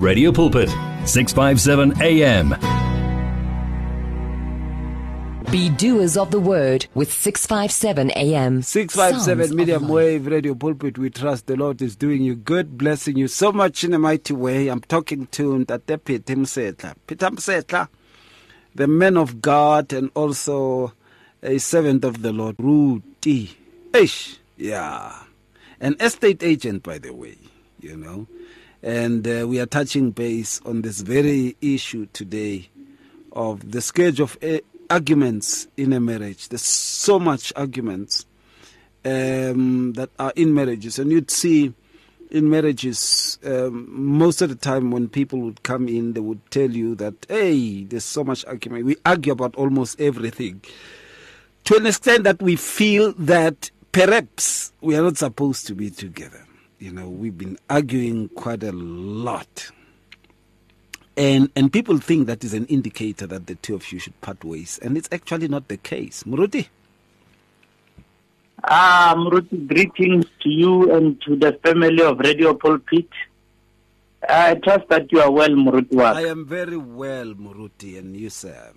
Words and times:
Radio 0.00 0.32
Pulpit, 0.32 0.70
657 1.04 2.00
AM. 2.00 2.48
Be 5.50 5.68
doers 5.68 6.16
of 6.16 6.30
the 6.30 6.40
word 6.40 6.86
with 6.94 7.12
657 7.12 8.10
AM. 8.12 8.62
657 8.62 9.44
Sounds 9.44 9.54
medium 9.54 9.88
wave 9.88 10.26
radio 10.26 10.54
pulpit 10.54 10.96
we 10.96 11.10
trust 11.10 11.48
the 11.48 11.54
lord 11.56 11.82
is 11.82 11.96
doing 11.96 12.22
you 12.22 12.34
good 12.34 12.78
blessing 12.78 13.18
you 13.18 13.28
so 13.28 13.52
much 13.52 13.84
in 13.84 13.92
a 13.92 13.98
mighty 13.98 14.32
way. 14.32 14.68
I'm 14.68 14.80
talking 14.80 15.26
to 15.32 15.58
Ntate 15.66 16.02
Peter 16.02 16.34
Mosehla 16.34 16.94
Peter 17.06 17.26
Mosehla 17.28 17.88
the 18.74 18.86
man 18.86 19.18
of 19.18 19.42
god 19.42 19.92
and 19.92 20.10
also 20.14 20.94
a 21.42 21.58
servant 21.58 22.04
of 22.06 22.22
the 22.22 22.32
lord 22.32 22.56
Ruti. 22.56 23.50
Ish 23.92 24.38
yeah. 24.56 25.24
An 25.78 25.96
estate 26.00 26.42
agent 26.42 26.84
by 26.84 26.96
the 26.96 27.12
way 27.12 27.36
you 27.80 27.98
know 27.98 28.26
and 28.82 29.26
uh, 29.26 29.46
we 29.46 29.60
are 29.60 29.66
touching 29.66 30.10
base 30.10 30.60
on 30.64 30.82
this 30.82 31.00
very 31.00 31.56
issue 31.60 32.06
today 32.12 32.68
of 33.32 33.72
the 33.72 33.80
scourge 33.80 34.20
of 34.20 34.38
uh, 34.42 34.58
arguments 34.88 35.68
in 35.76 35.92
a 35.92 36.00
marriage. 36.00 36.48
There's 36.48 36.62
so 36.62 37.18
much 37.18 37.52
arguments 37.56 38.26
um, 39.04 39.92
that 39.94 40.10
are 40.18 40.32
in 40.36 40.54
marriages, 40.54 40.98
and 40.98 41.10
you'd 41.10 41.30
see 41.30 41.72
in 42.30 42.48
marriages 42.48 43.38
um, 43.44 43.86
most 43.90 44.40
of 44.40 44.48
the 44.48 44.54
time 44.54 44.90
when 44.90 45.08
people 45.08 45.40
would 45.40 45.62
come 45.62 45.88
in, 45.88 46.12
they 46.12 46.20
would 46.20 46.48
tell 46.50 46.70
you 46.70 46.94
that 46.96 47.14
hey, 47.28 47.84
there's 47.84 48.04
so 48.04 48.24
much 48.24 48.44
argument. 48.44 48.84
We 48.84 48.96
argue 49.04 49.32
about 49.32 49.56
almost 49.56 50.00
everything 50.00 50.62
to 51.64 51.76
an 51.76 51.86
extent 51.86 52.24
that 52.24 52.40
we 52.40 52.56
feel 52.56 53.12
that 53.12 53.70
perhaps 53.92 54.72
we 54.80 54.96
are 54.96 55.02
not 55.02 55.16
supposed 55.16 55.66
to 55.68 55.74
be 55.74 55.90
together. 55.90 56.44
You 56.80 56.92
know, 56.92 57.08
we've 57.10 57.36
been 57.36 57.58
arguing 57.68 58.30
quite 58.30 58.62
a 58.62 58.72
lot 58.72 59.70
and 61.16 61.50
and 61.54 61.70
people 61.72 61.98
think 61.98 62.26
that 62.28 62.42
is 62.44 62.54
an 62.54 62.64
indicator 62.66 63.26
that 63.26 63.46
the 63.46 63.54
two 63.56 63.74
of 63.74 63.92
you 63.92 63.98
should 63.98 64.18
part 64.22 64.42
ways 64.44 64.78
and 64.80 64.96
it's 64.96 65.08
actually 65.12 65.48
not 65.48 65.68
the 65.68 65.76
case 65.76 66.22
muruti 66.24 66.68
Ah, 68.62 69.14
Mruti, 69.16 69.66
greetings 69.66 70.26
to 70.42 70.48
you 70.50 70.94
and 70.94 71.20
to 71.22 71.34
the 71.34 71.58
family 71.64 72.02
of 72.02 72.18
Radio 72.18 72.52
Pulpit. 72.52 73.08
I 74.28 74.54
trust 74.56 74.86
that 74.90 75.10
you 75.10 75.18
are 75.20 75.30
well, 75.30 75.48
Mruti. 75.48 75.98
i 75.98 76.26
am 76.26 76.44
very 76.46 76.76
well 76.76 77.32
muruti 77.34 77.98
and 77.98 78.14
you 78.16 78.30
sir 78.30 78.72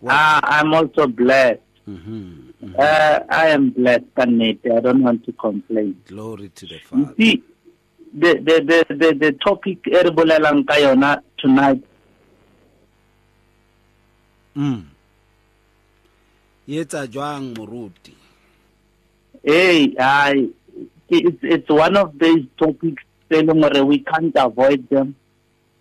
What- 0.00 0.14
Ah, 0.14 0.40
I'm 0.42 0.72
also 0.74 1.06
blessed. 1.06 1.60
Mhm, 1.88 2.52
mhm. 2.62 2.74
Uh, 2.78 3.20
I 3.30 3.48
am 3.48 3.70
blessed, 3.70 4.14
Kanete. 4.14 4.70
I 4.76 4.80
don't 4.80 5.02
want 5.02 5.24
to 5.24 5.32
complain. 5.32 5.96
glory 6.06 6.50
to 6.50 6.66
the 6.66 6.74
You 6.74 6.80
father 6.80 7.14
see, 7.16 7.42
the, 8.12 8.34
the, 8.34 8.84
the, 8.88 8.94
the, 8.94 9.14
the 9.14 9.32
topic 9.32 9.86
e 9.86 9.96
re 9.96 10.10
bolelang 10.10 10.66
ka 10.66 10.74
yona 10.74 11.22
tonight 11.38 11.82
mm. 14.56 14.82
yetsa 16.68 17.06
jwang 17.06 17.54
moruti 17.54 18.14
hey, 19.44 19.94
I, 19.98 20.48
it's, 21.08 21.38
it's 21.42 21.68
one 21.70 21.96
of 21.96 22.18
these 22.18 22.44
topics 22.58 23.02
we 23.30 23.98
can't 23.98 24.34
avoid 24.36 24.88
them 24.88 25.14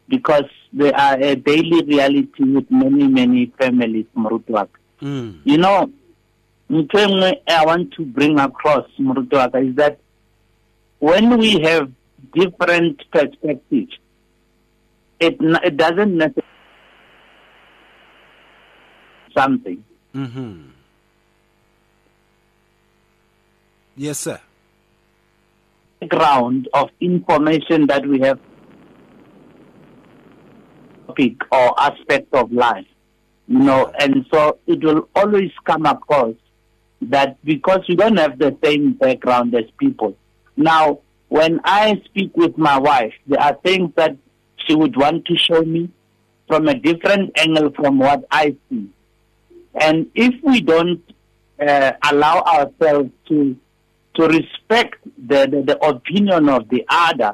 because 0.08 0.50
they 0.74 0.92
are 0.92 1.18
a 1.20 1.36
daily 1.36 1.82
reality 1.84 2.44
with 2.44 2.70
many, 2.70 3.08
many 3.08 3.52
families, 3.58 4.06
Mruti 4.16 4.50
Waka. 4.50 4.80
Mm. 5.02 5.40
You 5.44 5.58
know, 5.58 5.92
I 6.70 7.66
want 7.66 7.94
to 7.94 8.06
bring 8.06 8.40
across, 8.40 8.86
Moruti 9.00 9.34
wa 9.34 9.50
ka, 9.50 9.58
is 9.60 9.76
that 9.76 10.00
when 11.00 11.38
we 11.38 11.62
have 11.62 11.92
different 12.34 13.04
perspectives, 13.12 13.98
it, 15.20 15.38
it 15.40 15.78
doesn't 15.78 16.16
necessarily 16.18 16.44
something. 19.36 19.84
mm-hmm. 20.16 20.62
yes 23.96 24.20
sir 24.20 24.40
Ground 26.08 26.68
of 26.74 26.90
information 27.02 27.88
that 27.88 28.06
we 28.06 28.20
have 28.20 28.40
topic 31.08 31.36
or 31.52 31.80
aspect 31.80 32.34
of 32.34 32.52
life. 32.52 32.86
You 33.48 33.60
know, 33.60 33.92
and 34.00 34.26
so 34.32 34.60
it 34.68 34.84
will 34.84 35.08
always 35.16 35.52
come 35.64 35.86
across 35.86 36.36
that 37.02 37.44
because 37.46 37.80
we 37.88 37.96
don't 37.96 38.18
have 38.18 38.38
the 38.40 38.58
same 38.64 38.94
background 38.94 39.56
as 39.56 39.66
people. 39.80 40.18
Now, 40.58 41.00
when 41.30 41.60
I 41.64 42.02
speak 42.06 42.36
with 42.36 42.58
my 42.58 42.78
wife, 42.78 43.14
there 43.26 43.40
are 43.40 43.56
things 43.64 43.92
that 43.96 44.18
she 44.66 44.76
would 44.76 44.98
want 44.98 45.26
to 45.26 45.38
show 45.38 45.62
me 45.62 45.90
from 46.48 46.68
a 46.68 46.74
different 46.74 47.32
angle 47.38 47.72
from 47.72 48.00
what 48.00 48.26
I 48.32 48.56
see. 48.70 48.90
And 49.76 50.08
if 50.16 50.34
we 50.44 50.62
don't 50.62 51.04
uh, 51.60 51.92
allow 52.04 52.42
ourselves 52.42 53.12
to 53.28 53.58
to 54.16 54.28
respect 54.28 54.96
the, 55.28 55.46
the, 55.46 55.62
the 55.62 55.86
opinion 55.86 56.50
of 56.50 56.68
the 56.70 56.84
other, 56.90 57.34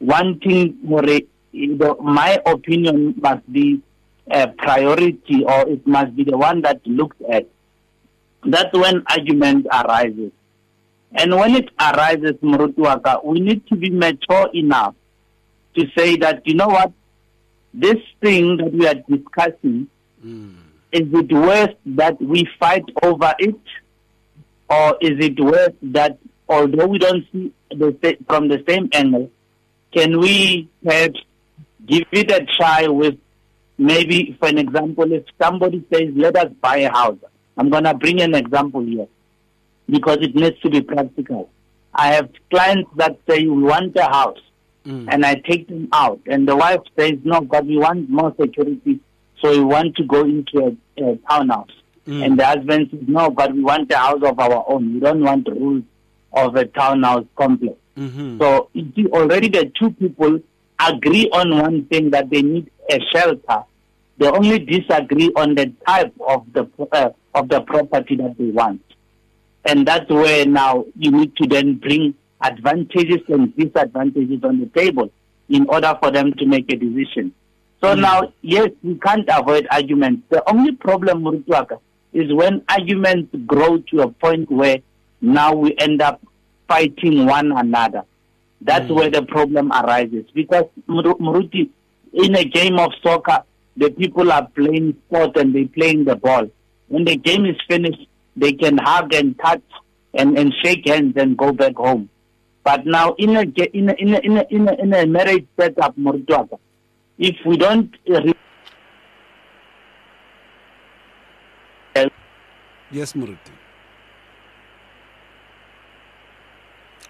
more, 0.00 1.04
you 1.50 1.96
my 2.00 2.40
opinion 2.46 3.14
must 3.20 3.52
be 3.52 3.82
a 4.32 4.48
priority 4.48 5.44
or 5.44 5.68
it 5.68 5.86
must 5.86 6.16
be 6.16 6.24
the 6.24 6.36
one 6.36 6.62
that 6.62 6.80
looked 6.86 7.20
at. 7.22 7.46
That's 8.44 8.72
when 8.72 9.04
argument 9.08 9.66
arises. 9.72 10.32
And 11.14 11.36
when 11.36 11.54
it 11.54 11.68
arises, 11.78 12.32
Murutuaka, 12.42 13.24
we 13.24 13.40
need 13.40 13.66
to 13.68 13.76
be 13.76 13.90
mature 13.90 14.48
enough 14.54 14.94
to 15.76 15.86
say 15.96 16.16
that, 16.16 16.46
you 16.46 16.54
know 16.54 16.68
what, 16.68 16.92
this 17.74 17.98
thing 18.20 18.56
that 18.56 18.72
we 18.72 18.86
are 18.86 18.94
discussing, 18.94 19.88
mm. 20.24 20.56
is 20.90 21.02
it 21.12 21.32
worth 21.32 21.76
that 21.86 22.20
we 22.20 22.48
fight 22.58 22.84
over 23.02 23.34
it? 23.38 23.60
Or 24.68 24.96
is 25.02 25.22
it 25.24 25.38
worth 25.38 25.74
that, 25.82 26.18
although 26.48 26.86
we 26.86 26.98
don't 26.98 27.24
see 27.30 27.52
the 27.70 28.16
from 28.26 28.48
the 28.48 28.64
same 28.66 28.88
angle, 28.92 29.30
can 29.94 30.18
we 30.18 30.70
perhaps 30.82 31.20
give 31.86 32.04
it 32.12 32.30
a 32.30 32.46
try 32.56 32.86
with 32.88 33.16
maybe, 33.82 34.36
for 34.38 34.48
an 34.48 34.58
example, 34.58 35.12
if 35.12 35.24
somebody 35.40 35.84
says, 35.92 36.08
let 36.14 36.36
us 36.36 36.52
buy 36.60 36.78
a 36.78 36.90
house. 36.90 37.18
I'm 37.56 37.68
going 37.70 37.84
to 37.84 37.94
bring 37.94 38.20
an 38.22 38.34
example 38.34 38.82
here 38.82 39.06
because 39.88 40.18
it 40.20 40.34
needs 40.34 40.58
to 40.60 40.70
be 40.70 40.80
practical. 40.80 41.50
I 41.94 42.14
have 42.14 42.30
clients 42.50 42.90
that 42.96 43.18
say, 43.28 43.46
we 43.46 43.62
want 43.62 43.96
a 43.96 44.04
house 44.04 44.38
Mm. 44.84 45.06
and 45.12 45.24
I 45.24 45.36
take 45.36 45.68
them 45.68 45.88
out. 45.92 46.18
And 46.26 46.48
the 46.48 46.56
wife 46.56 46.80
says, 46.98 47.12
no, 47.22 47.40
God, 47.40 47.68
we 47.68 47.78
want 47.78 48.10
more 48.10 48.34
security, 48.40 48.98
so 49.40 49.52
we 49.52 49.62
want 49.62 49.94
to 49.94 50.02
go 50.02 50.24
into 50.24 50.58
a, 50.98 51.04
a 51.04 51.16
townhouse. 51.30 51.70
Mm. 52.04 52.24
And 52.26 52.36
the 52.36 52.44
husband 52.44 52.88
says, 52.90 52.98
no, 53.06 53.30
but 53.30 53.52
we 53.54 53.62
want 53.62 53.92
a 53.92 53.96
house 53.96 54.20
of 54.24 54.40
our 54.40 54.64
own. 54.66 54.94
We 54.94 54.98
don't 54.98 55.22
want 55.22 55.44
the 55.44 55.52
rules 55.52 55.84
of 56.32 56.56
a 56.56 56.64
townhouse 56.64 57.24
complex. 57.36 57.76
mm-hmm. 57.96 58.40
So 58.40 58.70
already 59.12 59.48
the 59.50 59.70
two 59.78 59.90
people 59.92 60.40
agree 60.84 61.30
on 61.30 61.56
one 61.56 61.84
thing 61.84 62.10
that 62.10 62.28
they 62.30 62.42
need 62.42 62.68
a 62.90 62.98
shelter. 63.12 63.62
They 64.22 64.28
only 64.28 64.60
disagree 64.60 65.32
on 65.34 65.56
the 65.56 65.72
type 65.84 66.14
of 66.20 66.46
the 66.52 66.70
uh, 66.92 67.10
of 67.34 67.48
the 67.48 67.60
property 67.62 68.14
that 68.14 68.38
they 68.38 68.50
want, 68.52 68.80
and 69.64 69.84
that's 69.84 70.08
where 70.08 70.46
now 70.46 70.84
you 70.96 71.10
need 71.10 71.34
to 71.38 71.48
then 71.48 71.74
bring 71.74 72.14
advantages 72.40 73.22
and 73.26 73.52
disadvantages 73.56 74.44
on 74.44 74.60
the 74.60 74.66
table 74.78 75.10
in 75.48 75.68
order 75.68 75.98
for 76.00 76.12
them 76.12 76.34
to 76.34 76.46
make 76.46 76.72
a 76.72 76.76
decision. 76.76 77.34
So 77.82 77.94
now, 77.94 78.32
yes, 78.42 78.68
we 78.84 78.94
can't 78.94 79.28
avoid 79.28 79.66
arguments. 79.72 80.22
The 80.30 80.48
only 80.48 80.70
problem, 80.76 81.24
Murutwaka, 81.24 81.80
is 82.12 82.32
when 82.32 82.62
arguments 82.68 83.34
grow 83.44 83.78
to 83.78 84.02
a 84.02 84.08
point 84.08 84.48
where 84.52 84.78
now 85.20 85.52
we 85.52 85.74
end 85.80 86.00
up 86.00 86.22
fighting 86.68 87.26
one 87.26 87.50
another. 87.50 88.04
That's 88.60 88.88
where 88.88 89.10
the 89.10 89.22
problem 89.22 89.72
arises. 89.72 90.26
Because, 90.32 90.66
Muruti, 90.88 91.70
in 92.12 92.36
a 92.36 92.44
game 92.44 92.78
of 92.78 92.92
soccer, 93.02 93.42
the 93.76 93.90
people 93.90 94.30
are 94.32 94.46
playing 94.48 94.96
sport 95.06 95.36
and 95.36 95.54
they're 95.54 95.68
playing 95.68 96.04
the 96.04 96.16
ball. 96.16 96.48
When 96.88 97.04
the 97.04 97.16
game 97.16 97.46
is 97.46 97.56
finished, 97.68 98.06
they 98.36 98.52
can 98.52 98.78
hug 98.78 99.14
and 99.14 99.38
touch 99.38 99.62
and, 100.14 100.38
and 100.38 100.52
shake 100.62 100.86
hands 100.86 101.14
and 101.16 101.36
go 101.36 101.52
back 101.52 101.76
home. 101.76 102.08
But 102.64 102.86
now, 102.86 103.14
in 103.18 103.36
a 103.36 103.42
in 103.42 103.88
a, 103.90 103.94
in 103.94 104.14
a, 104.14 104.18
in 104.18 104.36
a, 104.36 104.44
in 104.50 104.68
a, 104.68 104.74
in 104.74 104.94
a 104.94 105.06
marriage 105.06 105.46
setup, 105.58 105.94
if 107.18 107.36
we 107.44 107.56
don't 107.56 107.94
Yes, 112.92 113.14
Muruti. 113.14 113.52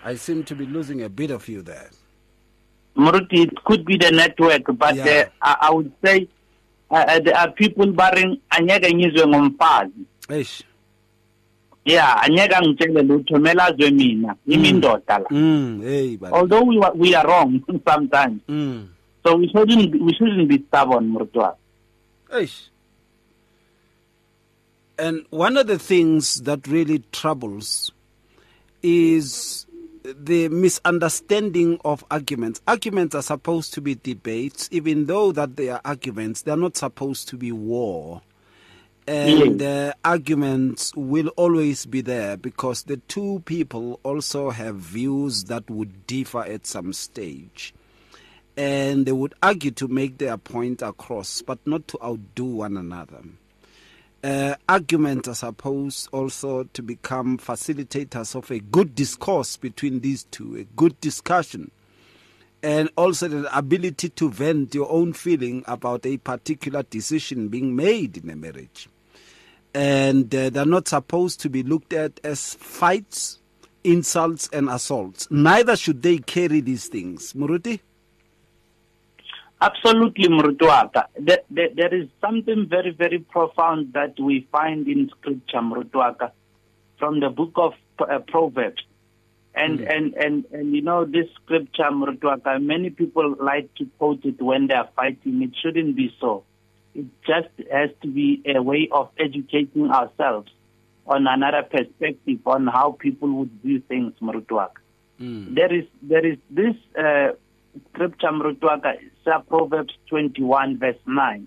I 0.05 0.15
seem 0.15 0.45
to 0.45 0.55
be 0.55 0.65
losing 0.65 1.03
a 1.03 1.09
bit 1.09 1.33
of 1.33 1.49
you 1.49 1.61
there. 1.61 1.91
Muruti, 2.97 3.45
it 3.47 3.65
could 3.65 3.85
be 3.85 3.97
the 3.97 4.13
network, 4.13 4.63
but 4.79 4.95
Yeah. 4.95 5.29
uh, 5.43 5.57
I, 5.61 5.69
I 5.69 5.71
would 5.73 5.93
say 6.05 6.29
people 7.55 7.93
barring 7.93 8.39
anyeke 8.51 8.95
ngizwe 8.95 9.27
ngomfazi. 9.27 10.07
Eish. 10.29 10.63
Yeah, 11.85 12.23
anyeke 12.23 12.57
ngitshele 12.61 13.03
lutho 13.03 13.39
mele 13.39 13.63
azwe 13.63 13.91
mina, 13.91 14.37
yimi 14.47 14.69
indoda 14.69 15.19
la. 15.19 15.29
Mm, 15.31 15.83
hey, 15.83 16.19
Although 16.33 16.63
we, 16.63 16.79
we 16.95 17.15
are 17.15 17.27
wrong 17.27 17.63
sometimes, 17.89 18.41
mm, 18.49 18.87
So 19.25 19.37
we 19.37 19.49
shouldn't 19.49 20.01
we 20.01 20.15
shouldn't 20.15 20.49
be 20.49 20.63
stubborn, 20.69 21.13
Murtua. 21.13 21.55
Eish. 22.31 22.69
And 24.99 25.25
one 25.31 25.57
of 25.57 25.67
the 25.67 25.79
things 25.79 26.43
that 26.43 26.69
really 26.69 27.03
troubles 27.13 27.91
is 28.83 29.67
the 30.05 30.49
misunderstanding 30.49 31.79
of 31.85 32.05
arguments. 32.11 32.61
Arguments 32.67 33.15
are 33.15 33.23
supposed 33.23 33.73
to 33.75 33.81
be 33.81 33.95
debates, 33.95 34.69
even 34.73 35.07
though 35.07 35.33
that 35.33 35.57
they 35.57 35.69
are 35.69 35.81
arguments, 35.85 36.43
they 36.43 36.53
are 36.53 36.57
not 36.57 36.77
supposed 36.77 37.29
to 37.29 37.37
be 37.37 37.53
war. 37.53 38.23
And 39.07 39.61
uh, 39.61 39.95
arguments 40.05 40.95
will 40.95 41.29
always 41.37 41.87
be 41.87 42.03
there 42.03 42.37
because 42.37 42.85
the 42.85 42.99
two 43.09 43.43
people 43.47 43.99
also 44.05 44.51
have 44.51 44.77
views 44.77 45.45
that 45.45 45.69
would 45.69 46.07
differ 46.07 46.43
at 46.43 46.67
some 46.67 46.93
stage. 46.93 47.75
And 48.57 49.07
they 49.07 49.13
would 49.13 49.35
argue 49.43 49.73
to 49.73 49.89
make 49.89 50.19
their 50.19 50.37
point 50.37 50.83
across, 50.83 51.43
but 51.43 51.59
not 51.67 51.89
to 51.89 51.99
outdo 52.05 52.45
one 52.45 52.77
another. 52.77 53.23
Uh, 54.23 54.55
arguments 54.69 55.27
are 55.27 55.35
supposed 55.35 56.09
also 56.13 56.63
to 56.73 56.81
become 56.81 57.39
facilitators 57.39 58.37
of 58.37 58.49
a 58.53 58.61
good 58.61 58.95
discourse 58.95 59.57
between 59.57 59.99
these 59.99 60.23
two, 60.25 60.57
a 60.57 60.65
good 60.77 61.01
discussion, 61.01 61.73
and 62.63 62.89
also 62.97 63.27
the 63.27 63.57
ability 63.59 64.09
to 64.11 64.31
vent 64.31 64.77
your 64.77 64.89
own 64.93 65.13
feeling 65.13 65.65
about 65.67 66.07
a 66.07 66.17
particular 66.19 66.85
decision 66.85 67.49
being 67.49 67.75
made 67.75 68.17
in 68.17 68.31
a 68.31 68.37
marriage. 68.37 68.89
And 69.75 70.33
uh, 70.33 70.51
they're 70.51 70.67
not 70.67 70.87
supposed 70.87 71.41
to 71.41 71.51
be 71.51 71.65
looked 71.65 71.93
at 71.93 72.21
as 72.23 72.55
fights, 72.55 73.41
insults, 73.83 74.49
and 74.53 74.69
assaults. 74.69 75.27
Neither 75.33 75.75
should 75.75 76.03
they 76.03 76.19
carry 76.19 76.61
these 76.61 76.87
things. 76.87 77.33
Muruti? 77.33 77.81
Absolutely, 79.63 80.27
Mrutuaka. 80.27 81.05
There, 81.17 81.39
there, 81.49 81.69
there 81.73 81.95
is 81.95 82.09
something 82.21 82.67
very, 82.69 82.91
very 82.91 83.21
profound 83.21 83.93
that 83.93 84.19
we 84.19 84.49
find 84.51 84.89
in 84.89 85.09
scripture, 85.17 85.59
Mrutuaka, 85.59 86.33
from 86.99 87.21
the 87.21 87.31
book 87.31 87.53
of 87.55 87.75
uh, 88.01 88.19
Proverbs. 88.27 88.83
And, 89.55 89.79
mm. 89.79 89.97
and, 89.97 90.15
and, 90.15 90.45
and, 90.51 90.75
you 90.75 90.83
know, 90.83 91.05
this 91.05 91.29
scripture, 91.45 91.91
Mrutuaka, 91.93 92.61
many 92.61 92.91
people 92.91 93.37
like 93.39 93.73
to 93.77 93.87
quote 93.99 94.25
it 94.25 94.43
when 94.43 94.67
they 94.67 94.75
are 94.75 94.89
fighting. 94.97 95.41
It 95.43 95.53
shouldn't 95.63 95.95
be 95.95 96.13
so. 96.21 96.43
It 96.97 97.07
just 97.25 97.49
has 97.71 97.91
to 98.03 98.09
be 98.09 98.43
a 98.45 98.61
way 98.61 98.89
of 98.91 99.11
educating 99.17 99.93
ourselves 99.93 100.51
on 101.07 101.29
another 101.29 101.63
perspective 101.63 102.41
on 102.47 102.67
how 102.67 102.97
people 102.99 103.29
would 103.29 103.51
view 103.63 103.81
things, 103.87 104.15
Mrutuaka. 104.21 104.81
Mm. 105.21 105.55
There 105.55 105.73
is, 105.73 105.85
there 106.03 106.27
is 106.27 106.39
this, 106.51 106.75
uh, 106.99 107.35
scripture 107.89 108.33
mrutwaka 108.33 108.99
Proverbs 109.49 109.95
21 110.09 110.79
verse 110.79 110.97
9. 111.07 111.47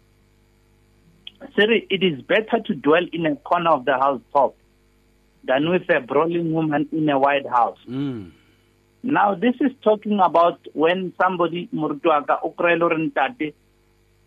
Siri, 1.56 1.86
it 1.89 2.04
is 2.04 2.22
better 2.22 2.60
to 2.66 2.74
dwell 2.74 3.06
in 3.12 3.25
a 3.25 3.36
corner 3.36 3.72
of 3.72 3.86
the 3.86 3.94
housetop 3.94 4.56
than 5.44 5.69
with 5.69 5.89
a 5.89 6.00
brawling 6.00 6.54
woman 6.54 6.88
in 6.92 7.10
a 7.10 7.19
wide 7.19 7.45
house. 7.45 7.77
Mm. 7.88 8.31
Now, 9.04 9.36
this 9.36 9.54
is 9.62 9.72
talking 9.83 10.19
about 10.19 10.60
when 10.74 11.13
somebody, 11.22 11.69
Murtuaka, 11.74 12.39
ukrelo 12.44 12.89
rentate, 12.89 13.54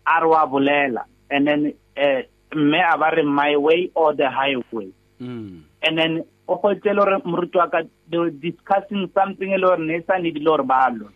arwa 0.07 0.49
bulela, 0.49 1.03
and 1.29 1.47
then 1.47 1.73
uh, 1.97 2.21
me 2.55 2.79
abare 2.89 3.23
my 3.23 3.57
way 3.57 3.91
or 3.93 4.15
the 4.15 4.29
highway. 4.29 4.91
Mm. 5.19 5.63
And 5.83 5.97
then, 5.97 6.23
they 6.47 8.17
were 8.17 8.29
discussing 8.31 9.11
something, 9.13 9.49
elor 9.49 9.77
nesa 9.77 10.17
nidilor 10.17 10.65
balo. 10.65 11.09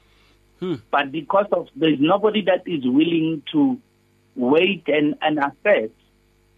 Hmm. 0.64 0.76
But 0.92 1.12
because 1.12 1.48
of 1.52 1.68
there's 1.76 2.00
nobody 2.00 2.42
that 2.44 2.66
is 2.66 2.86
willing 2.86 3.44
to 3.52 3.78
wait 4.38 4.84
and, 4.88 5.16
and 5.22 5.38
assess 5.38 5.90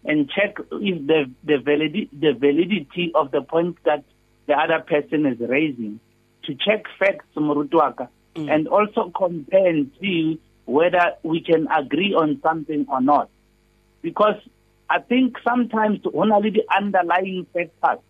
and 0.03 0.29
check 0.29 0.57
if 0.71 1.07
the 1.07 1.31
the 1.43 1.57
validity 1.57 2.09
the 2.13 2.33
validity 2.33 3.11
of 3.15 3.31
the 3.31 3.41
point 3.41 3.77
that 3.83 4.03
the 4.45 4.53
other 4.53 4.79
person 4.81 5.25
is 5.25 5.39
raising, 5.39 5.99
to 6.43 6.53
check 6.53 6.85
facts, 6.99 7.25
Murutuaka, 7.35 8.09
Mm. 8.35 8.53
and 8.53 8.67
also 8.67 9.11
compare 9.15 9.65
and 9.65 9.89
see 10.01 10.39
whether 10.65 11.13
we 11.23 11.39
can 11.39 11.67
agree 11.71 12.13
on 12.13 12.41
something 12.43 12.85
or 12.89 12.99
not. 12.99 13.29
Because 14.01 14.35
I 14.89 14.99
think 14.99 15.37
sometimes 15.47 16.01
only 16.13 16.49
the 16.49 16.65
underlying 16.75 17.47
factors, 17.53 18.03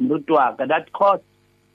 Murutuaka, 0.00 0.68
that 0.68 0.92
cause 0.92 1.20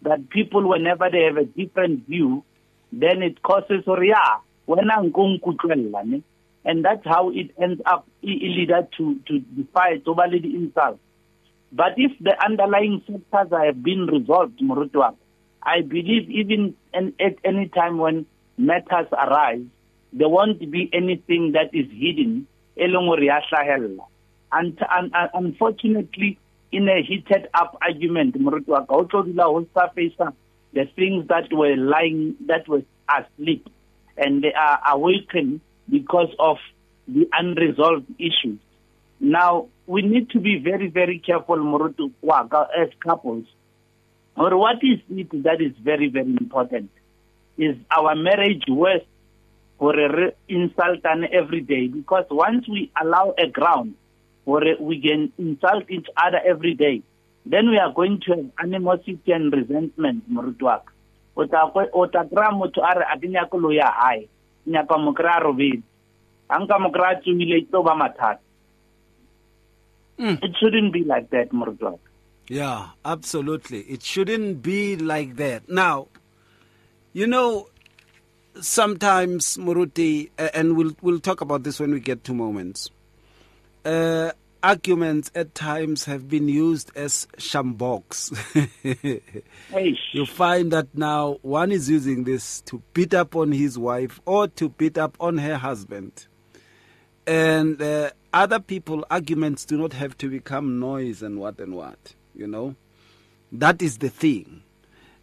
that 0.03 0.29
people, 0.29 0.65
whenever 0.67 1.09
they 1.11 1.23
have 1.23 1.35
a 1.35 1.43
different 1.43 2.07
view, 2.07 2.45
then 2.91 3.21
it 3.21 3.41
causes 3.43 3.83
ria 3.87 4.21
wena 4.67 6.23
and 6.65 6.83
that's 6.85 7.05
how 7.05 7.29
it 7.29 7.51
ends 7.61 7.81
up 7.85 8.07
it 8.21 8.41
leader 8.41 8.87
to 8.97 9.15
to 9.27 9.41
fight 9.73 10.03
over 10.07 10.23
the 10.31 10.37
insult 10.55 10.99
but 11.71 11.93
if 11.97 12.11
the 12.19 12.33
underlying 12.43 13.01
factors 13.07 13.59
have 13.65 13.81
been 13.83 14.05
resolved 14.07 14.59
i 15.63 15.81
believe 15.81 16.29
even 16.29 16.75
at 16.93 17.35
any 17.43 17.67
time 17.69 17.97
when 17.97 18.25
matters 18.57 19.07
arise 19.13 19.61
there 20.13 20.29
won't 20.29 20.59
be 20.71 20.89
anything 20.93 21.51
that 21.53 21.69
is 21.73 21.85
hidden 21.91 22.47
and, 22.77 23.03
and, 24.51 25.11
and 25.13 25.29
unfortunately 25.33 26.37
in 26.71 26.87
a 26.87 27.01
heated 27.03 27.47
up 27.53 27.77
argument 27.81 28.35
morutwa 28.35 28.87
ka 28.87 28.95
o 28.95 29.03
tlo 29.05 30.33
the 30.73 30.85
things 30.95 31.27
that 31.27 31.51
were 31.51 31.75
lying, 31.75 32.35
that 32.47 32.67
were 32.67 32.83
asleep, 33.09 33.67
and 34.17 34.43
they 34.43 34.53
are 34.53 34.79
awakened 34.93 35.61
because 35.89 36.29
of 36.37 36.57
the 37.07 37.27
unresolved 37.33 38.05
issues. 38.19 38.59
Now, 39.19 39.67
we 39.87 40.01
need 40.01 40.29
to 40.31 40.39
be 40.39 40.59
very, 40.59 40.87
very 40.87 41.19
careful, 41.19 41.57
Morutu 41.57 42.11
Waka, 42.21 42.67
as 42.79 42.89
couples. 43.03 43.45
Or 44.37 44.55
what 44.57 44.77
is 44.83 44.99
it 45.09 45.43
that 45.43 45.61
is 45.61 45.73
very, 45.83 46.07
very 46.09 46.37
important? 46.39 46.91
Is 47.57 47.75
our 47.91 48.15
marriage 48.15 48.63
worth 48.69 49.03
for 49.77 49.99
a 49.99 50.31
insult 50.47 50.99
and 51.03 51.25
every 51.25 51.61
day? 51.61 51.87
Because 51.87 52.25
once 52.29 52.67
we 52.69 52.91
allow 53.01 53.33
a 53.37 53.49
ground 53.49 53.95
where 54.45 54.75
we 54.79 55.01
can 55.01 55.33
insult 55.37 55.89
each 55.89 56.07
other 56.15 56.39
every 56.45 56.75
day, 56.75 57.01
then 57.49 57.69
we 57.69 57.77
are 57.77 57.91
going 57.93 58.19
to 58.19 58.31
have 58.35 58.45
animosity 58.63 59.31
and 59.33 59.53
resentment 59.53 60.23
morutwaka 60.29 60.91
o 61.35 61.45
tla 61.45 62.25
kry-a 62.25 62.51
motho 62.51 62.81
a 62.81 62.93
re 62.99 63.05
a 63.13 63.17
ke 63.19 63.27
nyako 63.27 63.57
lo 63.61 63.71
ya 63.71 63.91
hae 63.91 64.27
nyaka 64.67 64.97
mo 64.97 65.13
kry-a 65.13 65.39
robedi 65.43 65.83
ga 66.49 66.59
nka 66.59 66.79
mo 66.79 66.89
kry-a 66.91 67.21
tsomile 67.21 67.57
e 67.57 67.65
tlo 67.65 67.83
ba 67.83 67.95
mathata 67.95 68.39
it 70.19 70.53
shouldn't 70.59 70.91
be 70.93 71.03
like 71.03 71.29
that 71.29 71.49
morutwaka 71.51 72.09
Yeah, 72.49 72.87
absolutely. 73.05 73.81
It 73.81 74.01
shouldn't 74.01 74.63
be 74.63 74.97
like 74.97 75.35
that. 75.35 75.69
Now, 75.69 76.07
you 77.13 77.27
know, 77.27 77.69
sometimes 78.59 79.55
Muruti, 79.57 80.31
and 80.35 80.75
we'll 80.75 80.95
we'll 81.03 81.19
talk 81.19 81.41
about 81.41 81.61
this 81.61 81.79
when 81.79 81.91
we 81.91 81.99
get 81.99 82.23
to 82.23 82.33
moments. 82.33 82.89
Uh, 83.85 84.31
arguments 84.63 85.31
at 85.35 85.55
times 85.55 86.05
have 86.05 86.27
been 86.29 86.47
used 86.47 86.91
as 86.95 87.27
sjamboks. 87.37 88.31
you 90.13 90.25
find 90.25 90.71
that 90.71 90.87
now 90.93 91.37
one 91.41 91.71
is 91.71 91.89
using 91.89 92.23
this 92.23 92.61
to 92.61 92.81
beat 92.93 93.13
up 93.13 93.35
on 93.35 93.51
his 93.51 93.77
wife 93.77 94.19
or 94.25 94.47
to 94.47 94.69
beat 94.69 94.97
up 94.97 95.15
on 95.19 95.37
her 95.37 95.57
husband. 95.57 96.27
And 97.25 97.81
uh, 97.81 98.11
other 98.33 98.59
people, 98.59 99.05
arguments 99.09 99.65
do 99.65 99.77
not 99.77 99.93
have 99.93 100.17
to 100.17 100.29
become 100.29 100.79
noise 100.79 101.21
and 101.21 101.39
what 101.39 101.59
and 101.59 101.75
what, 101.75 102.15
you 102.35 102.47
know. 102.47 102.75
That 103.51 103.81
is 103.81 103.99
the 103.99 104.09
thing. 104.09 104.63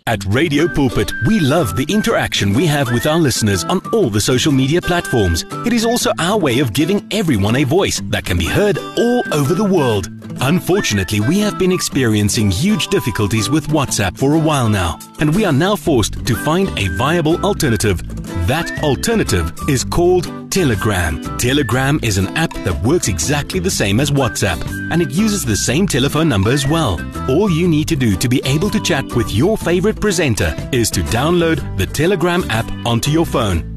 At 0.05 0.23
Radio 0.25 0.67
Pulpit, 0.67 1.11
we 1.27 1.39
love 1.39 1.75
the 1.75 1.87
interaction 1.89 2.53
we 2.53 2.67
have 2.67 2.91
with 2.91 3.07
our 3.07 3.17
listeners 3.17 3.63
on 3.63 3.81
all 3.91 4.11
the 4.11 4.21
social 4.21 4.51
media 4.51 4.79
platforms. 4.79 5.43
It 5.65 5.73
is 5.73 5.85
also 5.85 6.11
our 6.19 6.37
way 6.37 6.59
of 6.59 6.71
giving 6.73 7.03
everyone 7.11 7.55
a 7.55 7.63
voice 7.63 7.99
that 8.11 8.25
can 8.25 8.37
be 8.37 8.45
heard 8.45 8.77
all 8.77 9.23
over 9.33 9.55
the 9.55 9.63
world. 9.63 10.11
Unfortunately, 10.41 11.19
we 11.19 11.39
have 11.39 11.57
been 11.57 11.71
experiencing 11.71 12.51
huge 12.51 12.87
difficulties 12.87 13.49
with 13.49 13.67
WhatsApp 13.67 14.17
for 14.17 14.33
a 14.33 14.39
while 14.39 14.69
now, 14.69 14.99
and 15.19 15.35
we 15.35 15.45
are 15.45 15.53
now 15.53 15.75
forced 15.75 16.25
to 16.25 16.35
find 16.35 16.69
a 16.77 16.87
viable 16.97 17.43
alternative. 17.45 18.01
That 18.47 18.83
alternative 18.83 19.51
is 19.67 19.83
called 19.83 20.51
Telegram. 20.51 21.21
Telegram 21.37 21.99
is 22.01 22.17
an 22.17 22.27
app 22.37 22.53
that 22.53 22.81
works 22.83 23.07
exactly 23.07 23.59
the 23.59 23.69
same 23.69 23.99
as 23.99 24.11
WhatsApp 24.11 24.63
and 24.91 25.01
it 25.01 25.11
uses 25.11 25.43
the 25.43 25.55
same 25.55 25.87
telephone 25.87 26.29
number 26.29 26.51
as 26.51 26.65
well. 26.67 26.99
All 27.29 27.49
you 27.49 27.67
need 27.67 27.87
to 27.89 27.95
do 27.95 28.15
to 28.15 28.29
be 28.29 28.41
able 28.45 28.69
to 28.69 28.81
chat 28.81 29.05
with 29.15 29.31
your 29.31 29.57
favorite 29.57 29.99
presenter 29.99 30.55
is 30.71 30.89
to 30.91 31.01
download 31.01 31.77
the 31.77 31.85
Telegram 31.85 32.43
app 32.49 32.69
onto 32.85 33.11
your 33.11 33.25
phone 33.25 33.76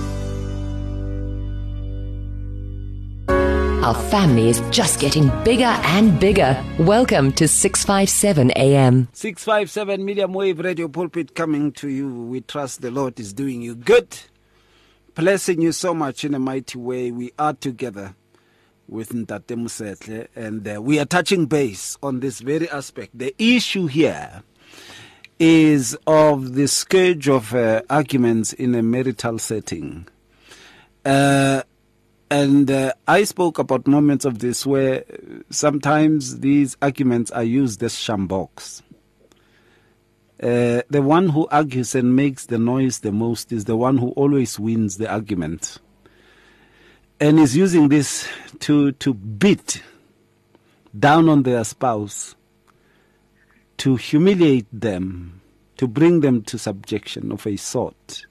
Our 3.83 3.95
family 3.95 4.47
is 4.47 4.61
just 4.69 4.99
getting 4.99 5.29
bigger 5.43 5.63
and 5.63 6.19
bigger. 6.19 6.63
Welcome 6.77 7.31
to 7.31 7.47
657 7.47 8.51
AM. 8.51 9.07
657 9.11 10.05
medium 10.05 10.33
wave 10.33 10.59
radio 10.59 10.87
pulpit 10.87 11.33
coming 11.33 11.71
to 11.71 11.89
you. 11.89 12.07
We 12.07 12.41
trust 12.41 12.81
the 12.81 12.91
Lord 12.91 13.19
is 13.19 13.33
doing 13.33 13.63
you 13.63 13.73
good, 13.73 14.19
blessing 15.15 15.61
you 15.61 15.71
so 15.71 15.95
much 15.95 16.23
in 16.23 16.35
a 16.35 16.39
mighty 16.39 16.77
way. 16.77 17.09
We 17.09 17.31
are 17.39 17.53
together 17.53 18.13
with 18.87 19.13
Ntate 19.13 20.27
and 20.35 20.67
uh, 20.67 20.79
we 20.79 20.99
are 20.99 21.05
touching 21.05 21.47
base 21.47 21.97
on 22.03 22.19
this 22.19 22.39
very 22.39 22.69
aspect. 22.69 23.17
The 23.17 23.33
issue 23.39 23.87
here 23.87 24.43
is 25.39 25.97
of 26.05 26.53
the 26.53 26.67
scourge 26.67 27.27
of 27.27 27.55
uh, 27.55 27.81
arguments 27.89 28.53
in 28.53 28.75
a 28.75 28.83
marital 28.83 29.39
setting. 29.39 30.07
Uh, 31.03 31.63
and 32.31 32.71
uh, 32.71 32.93
I 33.09 33.25
spoke 33.25 33.59
about 33.59 33.85
moments 33.87 34.23
of 34.23 34.39
this 34.39 34.65
where 34.65 35.03
sometimes 35.49 36.39
these 36.39 36.77
arguments 36.81 37.29
are 37.31 37.43
used 37.43 37.83
as 37.83 37.93
sjamboks. 37.93 38.81
Uh, 40.41 40.81
the 40.89 41.01
one 41.01 41.27
who 41.27 41.45
argues 41.49 41.93
and 41.93 42.15
makes 42.15 42.45
the 42.45 42.57
noise 42.57 42.99
the 42.99 43.11
most 43.11 43.51
is 43.51 43.65
the 43.65 43.75
one 43.75 43.97
who 43.97 44.11
always 44.11 44.57
wins 44.57 44.97
the 44.97 45.11
argument. 45.11 45.77
And 47.19 47.37
is 47.37 47.57
using 47.57 47.89
this 47.89 48.29
to, 48.61 48.93
to 48.93 49.13
beat 49.13 49.83
down 50.97 51.27
on 51.27 51.43
their 51.43 51.65
spouse, 51.65 52.35
to 53.79 53.97
humiliate 53.97 54.67
them, 54.71 55.41
to 55.75 55.85
bring 55.85 56.21
them 56.21 56.43
to 56.43 56.57
subjection 56.57 57.33
of 57.33 57.45
a 57.45 57.57
sort 57.57 58.25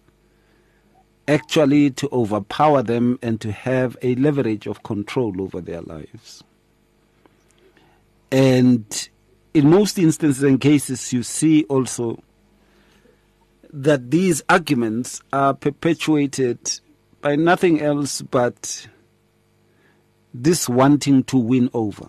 actually 1.31 1.91
to 1.93 2.09
overpower 2.13 2.83
them 2.83 3.19
and 3.23 3.41
to 3.41 3.53
have 3.53 3.97
a 4.03 4.17
leverage 4.17 4.67
of 4.67 4.83
control 4.83 5.41
over 5.41 5.61
their 5.61 5.81
lives. 5.83 6.43
And 8.33 9.09
in 9.55 9.71
most 9.71 9.97
instances 9.97 10.43
and 10.43 10.61
cases, 10.61 11.13
you 11.13 11.23
see 11.23 11.63
also 11.65 12.23
that 13.73 14.11
these 14.11 14.43
arguments 14.49 15.23
are 15.33 15.55
perpetuated 15.55 16.59
by 17.21 17.37
nothing 17.37 17.81
else 17.81 18.23
but 18.23 18.89
this 20.35 20.69
wanting 20.69 21.23
to 21.25 21.37
win 21.37 21.71
over. 21.75 22.09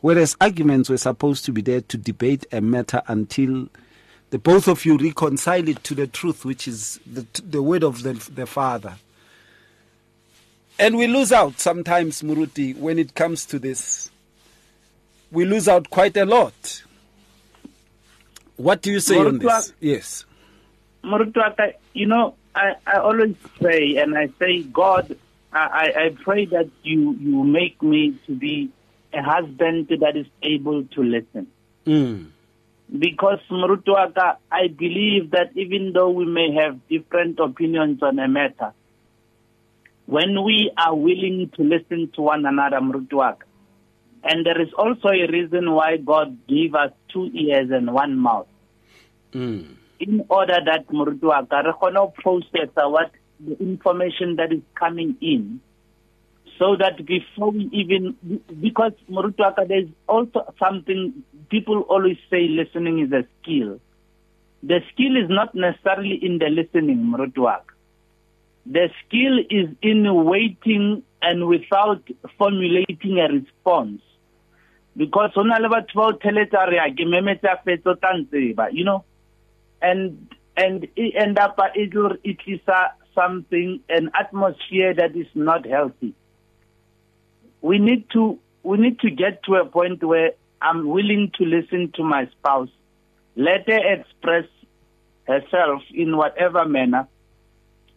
Whereas 0.00 0.36
arguments 0.42 0.90
were 0.90 0.98
supposed 0.98 1.46
to 1.46 1.52
be 1.52 1.62
there 1.62 1.80
to 1.80 1.96
debate 1.96 2.46
a 2.52 2.60
matter 2.60 3.02
until 3.06 3.68
the 4.30 4.38
both 4.38 4.68
of 4.68 4.84
you 4.84 4.96
reconcile 4.98 5.66
it 5.68 5.82
to 5.84 5.94
the 5.94 6.06
truth, 6.06 6.44
which 6.44 6.68
is 6.68 7.00
the, 7.06 7.26
the 7.42 7.62
word 7.62 7.82
of 7.82 8.02
the, 8.02 8.12
the 8.34 8.46
Father. 8.46 8.94
And 10.78 10.96
we 10.96 11.06
lose 11.06 11.32
out 11.32 11.58
sometimes, 11.58 12.22
Muruti, 12.22 12.76
when 12.76 12.98
it 12.98 13.14
comes 13.14 13.46
to 13.46 13.58
this. 13.58 14.10
We 15.32 15.44
lose 15.44 15.68
out 15.68 15.90
quite 15.90 16.16
a 16.16 16.24
lot. 16.24 16.82
What 18.56 18.82
do 18.82 18.92
you 18.92 19.00
say 19.00 19.18
on 19.18 19.38
this? 19.38 19.72
Yes. 19.80 20.24
Murutuaka, 21.04 21.74
you 21.94 22.06
know, 22.06 22.34
I, 22.54 22.74
I 22.86 22.98
always 22.98 23.34
pray 23.60 23.96
and 23.96 24.16
I 24.16 24.28
say, 24.38 24.62
God, 24.62 25.16
I, 25.52 25.92
I 25.96 26.16
pray 26.22 26.44
that 26.46 26.68
you, 26.82 27.14
you 27.14 27.44
make 27.44 27.82
me 27.82 28.18
to 28.26 28.34
be 28.34 28.70
a 29.12 29.22
husband 29.22 29.88
that 29.88 30.16
is 30.16 30.26
able 30.42 30.84
to 30.84 31.02
listen. 31.02 31.46
Mm 31.86 32.26
because 32.96 33.40
Mrutuaka, 33.50 34.36
I 34.50 34.68
believe 34.68 35.32
that 35.32 35.50
even 35.54 35.92
though 35.92 36.10
we 36.10 36.24
may 36.24 36.54
have 36.54 36.78
different 36.88 37.38
opinions 37.38 38.02
on 38.02 38.18
a 38.18 38.28
matter, 38.28 38.72
when 40.06 40.42
we 40.42 40.72
are 40.76 40.94
willing 40.94 41.50
to 41.56 41.62
listen 41.62 42.10
to 42.14 42.22
one 42.22 42.46
another, 42.46 42.78
Mrutuaka, 42.78 43.42
and 44.24 44.44
there 44.44 44.60
is 44.60 44.68
also 44.76 45.08
a 45.08 45.30
reason 45.30 45.70
why 45.70 45.98
God 45.98 46.38
gave 46.48 46.74
us 46.74 46.92
two 47.12 47.30
ears 47.34 47.70
and 47.70 47.92
one 47.92 48.16
mouth. 48.18 48.48
Mm. 49.32 49.74
In 50.00 50.24
order 50.28 50.58
that 50.64 50.88
Mrutuaka, 50.88 52.14
process 52.14 52.68
what 52.74 53.10
the 53.40 53.56
information 53.60 54.36
that 54.36 54.52
is 54.52 54.62
coming 54.74 55.16
in 55.20 55.60
so 56.58 56.76
that 56.76 57.04
before 57.06 57.50
we 57.52 57.68
even, 57.72 58.16
because 58.60 58.92
Murutuaka, 59.08 59.66
there's 59.68 59.88
also 60.08 60.52
something 60.58 61.22
people 61.50 61.82
always 61.82 62.16
say 62.30 62.48
listening 62.48 62.98
is 63.00 63.12
a 63.12 63.24
skill. 63.40 63.80
The 64.62 64.80
skill 64.92 65.16
is 65.16 65.28
not 65.28 65.54
necessarily 65.54 66.18
in 66.20 66.38
the 66.38 66.46
listening, 66.46 67.14
Murutuaka. 67.14 67.62
The 68.66 68.90
skill 69.06 69.38
is 69.48 69.68
in 69.82 70.24
waiting 70.24 71.04
and 71.22 71.46
without 71.46 72.02
formulating 72.36 73.18
a 73.18 73.28
response. 73.32 74.02
Because 74.96 75.30
you 75.36 75.44
know, 78.84 79.04
and 79.80 80.28
and 80.56 80.88
it 80.96 81.14
end 81.14 81.38
up 81.38 81.56
it 81.76 82.18
it 82.24 82.38
is 82.46 82.60
something 83.14 83.80
an 83.88 84.10
atmosphere 84.18 84.92
that 84.94 85.14
is 85.14 85.28
not 85.34 85.64
healthy 85.64 86.14
we 87.60 87.78
need 87.78 88.08
to 88.10 88.38
we 88.62 88.78
need 88.78 88.98
to 89.00 89.10
get 89.10 89.42
to 89.44 89.54
a 89.54 89.64
point 89.64 90.02
where 90.02 90.32
I'm 90.60 90.88
willing 90.88 91.30
to 91.38 91.44
listen 91.44 91.92
to 91.94 92.02
my 92.02 92.28
spouse. 92.38 92.68
Let 93.36 93.68
her 93.68 93.94
express 93.94 94.44
herself 95.26 95.82
in 95.92 96.16
whatever 96.16 96.66
manner, 96.66 97.06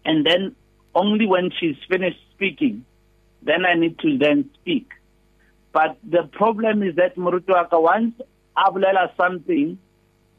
and 0.06 0.26
then 0.26 0.56
only 0.94 1.26
when 1.26 1.52
she's 1.60 1.78
finished 1.90 2.20
speaking, 2.34 2.86
then 3.42 3.66
I 3.66 3.74
need 3.74 3.98
to 4.00 4.18
then 4.18 4.50
speak. 4.62 4.92
But 5.74 5.98
the 6.04 6.30
problem 6.32 6.84
is 6.84 6.96
that 6.96 7.16
Murutuaka, 7.16 7.82
once 7.82 8.14
I've 8.56 8.76
something 9.18 9.80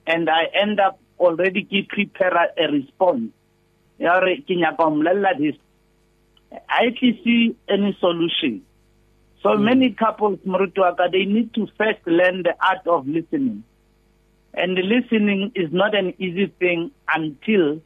and 0.07 0.29
I 0.29 0.45
end 0.55 0.79
up 0.79 1.01
already 1.19 1.65
keep 1.65 1.89
prepare 1.89 2.51
a 2.59 2.71
response, 2.71 3.33
I 4.01 4.19
actually 6.87 7.21
see 7.25 7.57
any 7.69 7.97
solution. 8.01 8.63
So 9.43 9.51
mm. 9.51 9.63
many 9.63 9.91
couples, 9.91 10.39
Mrutuaka, 10.47 11.11
they 11.11 11.25
need 11.25 11.53
to 11.55 11.67
first 11.77 12.07
learn 12.07 12.43
the 12.43 12.55
art 12.61 12.87
of 12.87 13.07
listening. 13.07 13.65
And 14.55 14.75
listening 14.75 15.53
is 15.55 15.73
not 15.73 15.95
an 15.95 16.15
easy 16.19 16.53
thing 16.59 16.91
until 17.09 17.81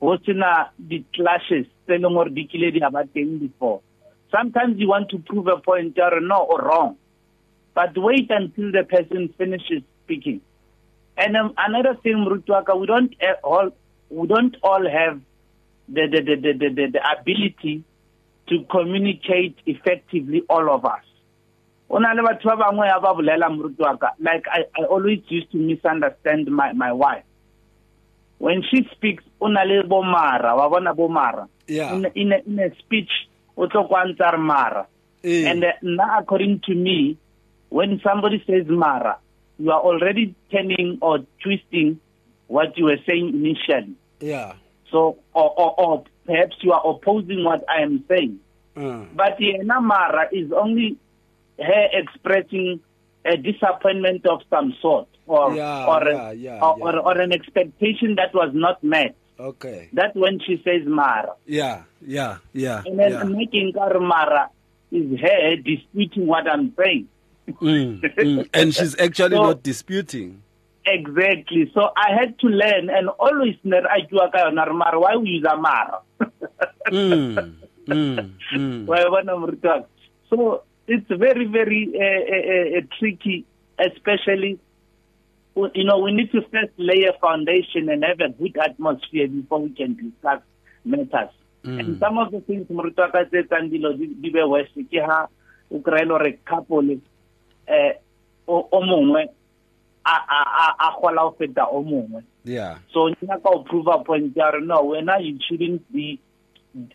hosting 0.00 0.40
the 0.78 1.04
clashes 1.14 1.66
before. 1.86 3.80
Sometimes 4.30 4.78
you 4.78 4.88
want 4.88 5.10
to 5.10 5.18
prove 5.18 5.46
a 5.48 5.56
point 5.58 5.98
or 5.98 6.20
no 6.20 6.42
or 6.42 6.60
wrong, 6.60 6.96
but 7.74 7.96
wait 7.96 8.30
until 8.30 8.72
the 8.72 8.84
person 8.84 9.32
finishes 9.38 9.82
speaking. 10.04 10.40
And 11.16 11.36
um, 11.36 11.54
another 11.56 11.94
thing, 12.02 12.26
Mrutuaka, 12.28 12.78
we 12.78 12.86
don't 12.86 13.14
all 13.42 13.70
we 14.10 14.26
don't 14.28 14.56
all 14.62 14.88
have 14.88 15.20
the 15.88 16.06
the, 16.10 16.20
the, 16.22 16.36
the, 16.36 16.68
the, 16.68 16.86
the 16.92 17.00
ability 17.20 17.84
to 18.48 18.64
communicate 18.70 19.56
effectively, 19.66 20.42
all 20.48 20.70
of 20.70 20.84
us. 20.84 21.02
like 21.90 22.06
I, 24.50 24.64
I 24.78 24.84
always 24.84 25.20
used 25.28 25.50
to 25.52 25.58
misunderstand 25.58 26.50
my, 26.50 26.72
my 26.72 26.92
wife 26.92 27.24
when 28.38 28.62
she 28.62 28.88
speaks 28.92 29.24
unale 29.40 29.82
bomara 29.82 30.56
wa 30.56 30.68
bona 30.68 30.94
bomara 30.94 31.48
yeah. 31.66 31.94
in, 31.94 32.06
in, 32.14 32.32
a, 32.32 32.38
in 32.46 32.58
a 32.58 32.70
speech 32.78 33.10
o 33.56 33.66
tlo 33.66 34.38
mara 34.38 34.86
yeah. 35.22 35.50
and 35.50 35.64
uh, 35.64 35.72
now 35.82 36.18
according 36.20 36.60
to 36.60 36.74
me 36.74 37.18
when 37.68 38.00
somebody 38.02 38.42
says 38.46 38.66
mara 38.68 39.18
you 39.58 39.70
are 39.70 39.80
already 39.80 40.34
turning 40.50 40.98
or 41.02 41.18
twisting 41.42 41.98
what 42.46 42.78
you 42.78 42.84
were 42.84 42.98
saying 43.06 43.28
initially 43.34 43.94
yeah 44.20 44.54
so 44.90 45.18
or, 45.34 45.52
or, 45.58 45.80
or 45.80 46.04
perhaps 46.28 46.56
you 46.60 46.72
are 46.72 46.82
opposing 46.86 47.42
what 47.42 47.64
I 47.68 47.82
am 47.82 48.04
saying. 48.08 48.38
Mm. 48.76 49.16
But 49.16 49.38
Yena 49.40 49.82
Mara 49.82 50.28
is 50.30 50.52
only 50.52 50.96
her 51.58 51.86
expressing 51.92 52.80
a 53.24 53.36
disappointment 53.36 54.24
of 54.26 54.40
some 54.50 54.74
sort. 54.80 55.08
or 55.26 55.54
Yeah, 55.54 55.86
or, 55.86 56.04
yeah, 56.08 56.30
yeah, 56.32 56.60
or, 56.62 56.76
or 56.80 56.98
or 57.00 57.20
an 57.20 57.32
expectation 57.32 58.14
that 58.16 58.32
was 58.34 58.50
not 58.54 58.82
met. 58.84 59.16
Okay. 59.40 59.88
That's 59.92 60.14
when 60.14 60.38
she 60.40 60.60
says 60.64 60.82
Mara. 60.86 61.34
Yeah, 61.46 61.82
yeah, 62.06 62.38
yeah. 62.52 62.82
And 62.86 62.98
then 62.98 63.32
making 63.32 63.72
her 63.74 63.98
Mara 64.00 64.50
is 64.92 65.18
her 65.20 65.56
disputing 65.56 66.26
what 66.26 66.46
I'm 66.48 66.72
saying. 66.76 67.08
Mm, 67.48 68.00
mm. 68.00 68.48
And 68.52 68.74
she's 68.74 68.94
actually 69.00 69.36
So- 69.36 69.42
not 69.42 69.62
disputing. 69.62 70.42
Exactly. 70.88 71.70
So 71.74 71.90
I 71.96 72.14
had 72.18 72.38
to 72.40 72.46
learn 72.46 72.88
and 72.88 73.08
always 73.10 73.56
ner 73.62 73.84
a 73.84 74.00
jua 74.08 74.32
ka 74.32 74.38
yona 74.48 74.66
re 74.66 74.72
mara 74.72 74.98
why 74.98 75.16
we 75.16 75.28
use 75.28 75.44
a 75.44 75.56
mara. 75.56 76.00
Mm, 76.88 77.54
mm, 77.86 78.30
mm. 78.54 78.86
Wa 78.86 79.10
bona 79.10 79.36
moruti? 79.36 79.84
So 80.30 80.62
it's 80.86 81.10
very 81.10 81.44
very 81.44 81.92
uh, 81.92 82.22
uh, 82.36 82.78
uh, 82.78 82.82
tricky 82.98 83.44
especially 83.78 84.58
you 85.74 85.84
know 85.84 85.98
we 85.98 86.12
need 86.12 86.32
to 86.32 86.40
first 86.50 86.72
lay 86.78 87.04
a 87.04 87.12
foundation 87.20 87.88
and 87.90 88.02
have 88.04 88.20
a 88.20 88.30
good 88.30 88.56
atmosphere 88.56 89.28
before 89.28 89.60
we 89.60 89.70
can 89.70 89.94
discuss 89.94 90.40
matters. 90.84 91.34
And 91.64 91.98
some 91.98 92.16
of 92.16 92.30
the 92.30 92.40
things 92.40 92.66
moruti 92.68 92.96
wa 92.96 93.10
ka 93.10 93.24
tse 93.24 93.42
dilo 93.44 93.92
di 93.98 94.30
be 94.30 94.42
worse 94.42 94.72
ke 94.72 95.04
ha 95.04 95.28
o 95.70 95.80
kry-e 95.80 96.06
gore 96.06 96.32
couple 96.46 97.00
eh 97.66 97.92
o 98.46 98.80
mongwe 98.80 99.28
a 100.04 100.90
gola 101.00 101.22
go 101.22 101.36
feta 101.38 101.64
o 101.70 101.82
mongwe 101.82 102.22
Yeah. 102.44 102.78
so 102.92 103.08
nyaka 103.10 103.48
o 103.48 103.62
prove 103.64 103.88
a 103.92 103.98
point 104.04 104.36
ya 104.36 104.50
gore 104.50 104.60
no 104.60 104.82
wena 104.84 105.18
you 105.20 105.38
shouldn't 105.48 105.82
be 105.92 106.18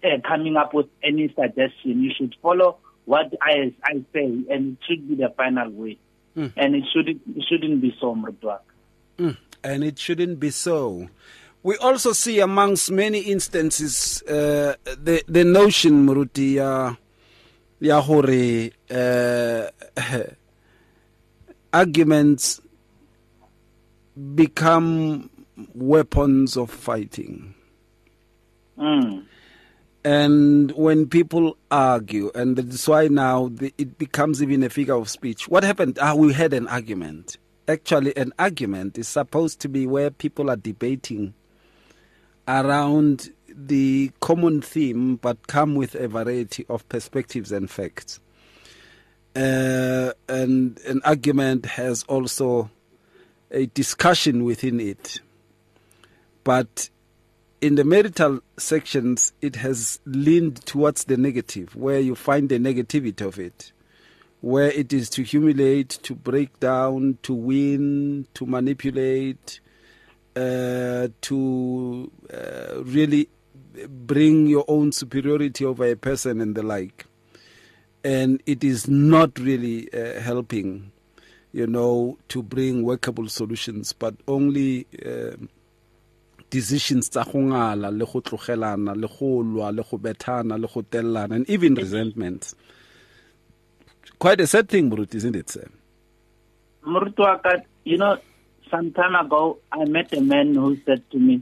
uh, 0.04 0.20
coming 0.28 0.56
up 0.58 0.74
with 0.74 0.88
any 1.04 1.28
suggestion 1.36 2.02
you 2.04 2.12
should 2.18 2.36
follow 2.42 2.78
what 3.06 3.32
i 3.42 3.74
i 3.84 3.94
say 4.14 4.26
and 4.50 4.74
it 4.74 4.78
should 4.88 5.08
be 5.08 5.16
the 5.16 5.30
final 5.38 5.70
way 5.70 5.98
and 6.36 6.76
it 6.76 6.84
shouldn't 6.92 7.22
it 7.36 7.44
shouldn't 7.48 7.80
be 7.82 7.96
so 8.00 8.16
wa. 8.42 8.58
Mm, 9.20 9.38
and 9.64 9.84
it 9.84 10.00
shouldn't 10.00 10.40
be 10.40 10.50
so. 10.50 11.08
We 11.62 11.78
also 11.78 12.12
see 12.14 12.40
amongst 12.40 12.90
many 12.92 13.20
instances 13.20 14.24
uh, 14.24 14.74
the 14.84 15.22
the 15.28 15.44
notion 15.44 16.08
Muruti 16.08 16.56
ya 16.56 16.96
ya 17.80 18.02
hore 18.02 18.72
uh, 18.90 19.70
arguments 21.74 22.62
become 24.36 25.30
weapons 25.74 26.58
of 26.58 26.70
fighting. 26.70 27.54
Mm. 28.78 29.26
And 30.06 30.72
when 30.72 31.08
people 31.08 31.58
argue, 31.72 32.32
and 32.36 32.58
that's 32.58 32.88
why 32.88 33.08
now 33.08 33.50
the, 33.50 33.74
it 33.78 33.98
becomes 33.98 34.44
even 34.44 34.64
a 34.64 34.70
figure 34.70 34.96
of 34.96 35.10
speech. 35.10 35.48
What 35.48 35.64
happened? 35.64 35.98
Ah, 36.02 36.16
we 36.16 36.34
had 36.34 36.54
an 36.54 36.68
argument. 36.68 37.38
Actually, 37.68 38.16
an 38.18 38.34
argument 38.38 38.98
is 38.98 39.08
supposed 39.08 39.62
to 39.62 39.70
be 39.70 39.88
where 39.88 40.12
people 40.12 40.50
are 40.50 40.58
debating 40.58 41.34
around 42.48 43.32
the 43.48 44.12
common 44.20 44.62
theme, 44.62 45.16
but 45.16 45.48
come 45.48 45.76
with 45.76 45.96
a 45.96 46.10
variety 46.10 46.66
of 46.68 46.88
perspectives 46.90 47.54
and 47.54 47.70
facts. 47.70 48.20
Uh, 49.36 50.12
and 50.28 50.80
an 50.82 51.02
argument 51.06 51.66
has 51.66 52.04
also 52.04 52.70
a 53.54 53.68
discussion 53.68 54.44
within 54.44 54.80
it. 54.80 55.22
But 56.44 56.90
in 57.62 57.76
the 57.76 57.86
marital 57.86 58.42
sections, 58.58 59.32
it 59.42 59.56
has 59.58 60.00
leaned 60.06 60.66
towards 60.66 61.06
the 61.06 61.16
negative, 61.16 61.76
where 61.76 62.00
you 62.00 62.16
find 62.16 62.50
the 62.50 62.60
negativity 62.60 63.26
of 63.26 63.40
it, 63.40 63.72
where 64.42 64.70
it 64.72 64.92
is 64.92 65.10
to 65.12 65.24
humiliate, 65.24 65.90
to 66.04 66.14
break 66.14 66.60
down, 66.60 67.20
to 67.24 67.34
win, 67.34 68.28
to 68.34 68.46
manipulate, 68.46 69.62
uh, 70.36 71.08
to 71.22 72.12
uh, 72.34 72.84
really 72.84 73.30
bring 73.88 74.48
your 74.48 74.66
own 74.68 74.92
superiority 74.92 75.64
over 75.64 75.86
a 75.86 75.96
person 75.96 76.42
and 76.42 76.56
the 76.56 76.64
like. 76.64 77.06
And 78.04 78.44
it 78.46 78.64
is 78.64 78.90
not 78.90 79.40
really 79.40 79.88
uh, 79.94 80.20
helping, 80.20 80.92
you 81.54 81.68
know, 81.68 82.18
to 82.30 82.44
bring 82.44 82.84
workable 82.84 83.30
solutions, 83.30 83.94
but 83.94 84.16
only. 84.28 84.88
um 85.06 85.50
decisions 86.50 87.10
tsa 87.10 87.24
go 87.26 87.40
ngala 87.40 87.90
le 87.90 88.06
go 88.06 88.22
tlogelana 88.22 88.94
le 88.94 89.08
go 89.08 89.42
lwa 89.42 89.72
le 89.74 89.82
go 89.82 89.98
bethana 89.98 90.56
le 90.56 90.68
go 90.68 90.84
tellana 90.84 91.34
and 91.34 91.50
even 91.50 91.74
resentments 91.74 92.54
quite 94.20 94.40
a 94.40 94.46
sad 94.46 94.70
thing 94.70 94.88
Bruce, 94.88 95.16
isn't 95.16 95.36
it 95.36 95.50
sir 95.50 95.68
Moruti 96.86 97.20
wa 97.20 97.40
you 97.84 97.98
know, 97.98 98.18
some 98.70 98.92
time 98.92 99.16
ago, 99.16 99.60
I 99.72 99.86
met 99.86 100.14
a 100.14 100.22
man 100.22 100.56
who 100.56 100.78
said 100.86 101.10
to 101.12 101.20
me, 101.20 101.42